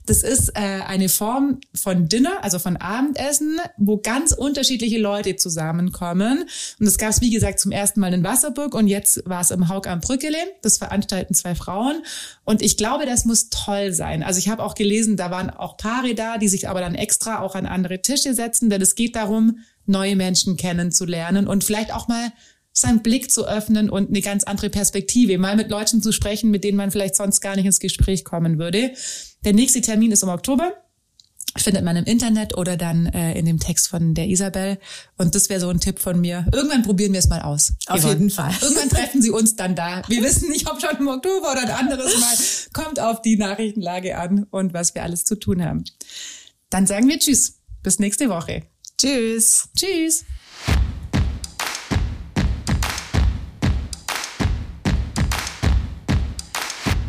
Das 0.06 0.24
ist 0.24 0.50
äh, 0.50 0.60
eine 0.60 1.10
Form 1.10 1.60
von 1.74 2.10
Dinner, 2.10 2.44
also 2.44 2.60
von 2.60 2.78
Abendessen, 2.78 3.60
wo 3.78 3.98
ganz 3.98 4.32
unterschiedliche 4.32 5.00
Leute 5.00 5.36
zusammenkommen. 5.36 6.46
Und 6.80 6.86
das 6.86 6.98
gab 6.98 7.12
es, 7.12 7.22
wie 7.22 7.30
gesagt, 7.30 7.60
zum 7.60 7.72
ersten 7.72 8.00
Mal 8.00 8.14
in 8.14 8.24
Wasserburg 8.24 8.74
und 8.74 8.88
jetzt 8.88 9.22
war 9.26 9.42
es 9.42 9.52
im 9.52 9.70
Haug 9.70 9.88
am 9.88 10.02
Brückele. 10.02 10.38
Das 10.62 10.78
veranstalten 10.78 11.34
zwei 11.34 11.56
Frauen. 11.56 12.04
Und 12.44 12.62
ich 12.62 12.78
glaube, 12.78 13.06
das 13.06 13.26
muss 13.26 13.50
toll 13.50 13.94
sein. 13.94 14.24
Also 14.24 14.40
ich 14.40 14.50
habe 14.50 14.64
auch 14.64 14.76
gelesen, 14.76 15.18
da 15.18 15.32
waren 15.32 15.50
auch 15.50 15.78
Paare 15.78 16.16
da, 16.16 16.38
die 16.38 16.48
sich 16.48 16.68
aber 16.68 16.82
dann 16.82 16.96
extra 16.96 17.40
auch 17.40 17.56
an 17.56 17.66
andere 17.66 18.02
Tische 18.02 18.34
setzen, 18.34 18.70
denn 18.70 18.82
es 18.82 18.96
geht 18.96 19.16
darum, 19.16 19.60
neue 19.86 20.16
Menschen 20.16 20.58
kennenzulernen 20.58 21.48
und 21.48 21.64
vielleicht 21.64 21.94
auch 21.94 22.08
mal 22.08 22.32
seinen 22.74 23.01
Blick 23.01 23.32
zu 23.32 23.48
öffnen 23.48 23.90
und 23.90 24.10
eine 24.10 24.22
ganz 24.22 24.44
andere 24.44 24.70
Perspektive, 24.70 25.38
mal 25.38 25.56
mit 25.56 25.70
Leuten 25.70 26.01
zu 26.01 26.12
sprechen, 26.12 26.51
mit 26.51 26.63
denen 26.63 26.78
man 26.78 26.92
vielleicht 26.92 27.16
sonst 27.16 27.42
gar 27.42 27.56
nicht 27.56 27.66
ins 27.66 27.80
Gespräch 27.80 28.24
kommen 28.24 28.60
würde. 28.60 28.92
Der 29.44 29.54
nächste 29.54 29.82
Termin 29.82 30.12
ist 30.12 30.24
im 30.24 30.30
Oktober. 30.30 30.74
Findet 31.58 31.84
man 31.84 31.98
im 31.98 32.06
Internet 32.06 32.56
oder 32.58 32.78
dann 32.78 33.08
äh, 33.08 33.38
in 33.38 33.46
dem 33.46 33.60
Text 33.60 33.90
von 33.90 34.13
der 34.13 34.28
Isabel. 34.28 34.78
Und 35.18 35.36
das 35.36 35.50
wäre 35.50 35.60
so 35.60 35.70
ein 35.70 35.82
Tipp 35.82 36.00
von 36.00 36.22
mir. 36.22 36.46
Irgendwann 36.54 36.82
probieren 36.82 37.12
wir 37.12 37.20
es 37.20 37.28
mal 37.28 37.42
aus. 37.42 37.74
Auf 37.88 38.00
Yvonne. 38.00 38.13
jeden 38.13 38.30
Fall. 38.30 38.54
Irgendwann 38.62 38.88
treffen 38.88 39.22
Sie 39.22 39.32
uns 39.32 39.58
dann 39.58 39.75
da. 39.75 40.01
Wir 40.08 40.24
wissen 40.24 40.50
nicht, 40.50 40.70
ob 40.72 40.80
schon 40.80 40.98
im 40.98 41.10
Oktober 41.10 41.51
oder 41.51 41.62
ein 41.63 41.72
anderes 41.72 42.18
Mal. 42.20 42.84
Kommt 42.86 43.01
auf 43.01 43.22
die 43.22 43.36
Nachrichtenlage 43.36 44.18
an 44.18 44.46
und 44.50 44.74
was 44.74 44.96
wir 44.96 45.04
alles 45.04 45.25
zu 45.25 45.36
tun 45.36 45.62
haben. 45.62 45.84
Dann 46.70 46.88
sagen 46.88 47.10
wir 47.10 47.20
Tschüss. 47.20 47.60
Bis 47.84 48.00
nächste 48.00 48.30
Woche. 48.30 48.63
Tschüss. 48.98 49.67
Tschüss. 49.76 50.24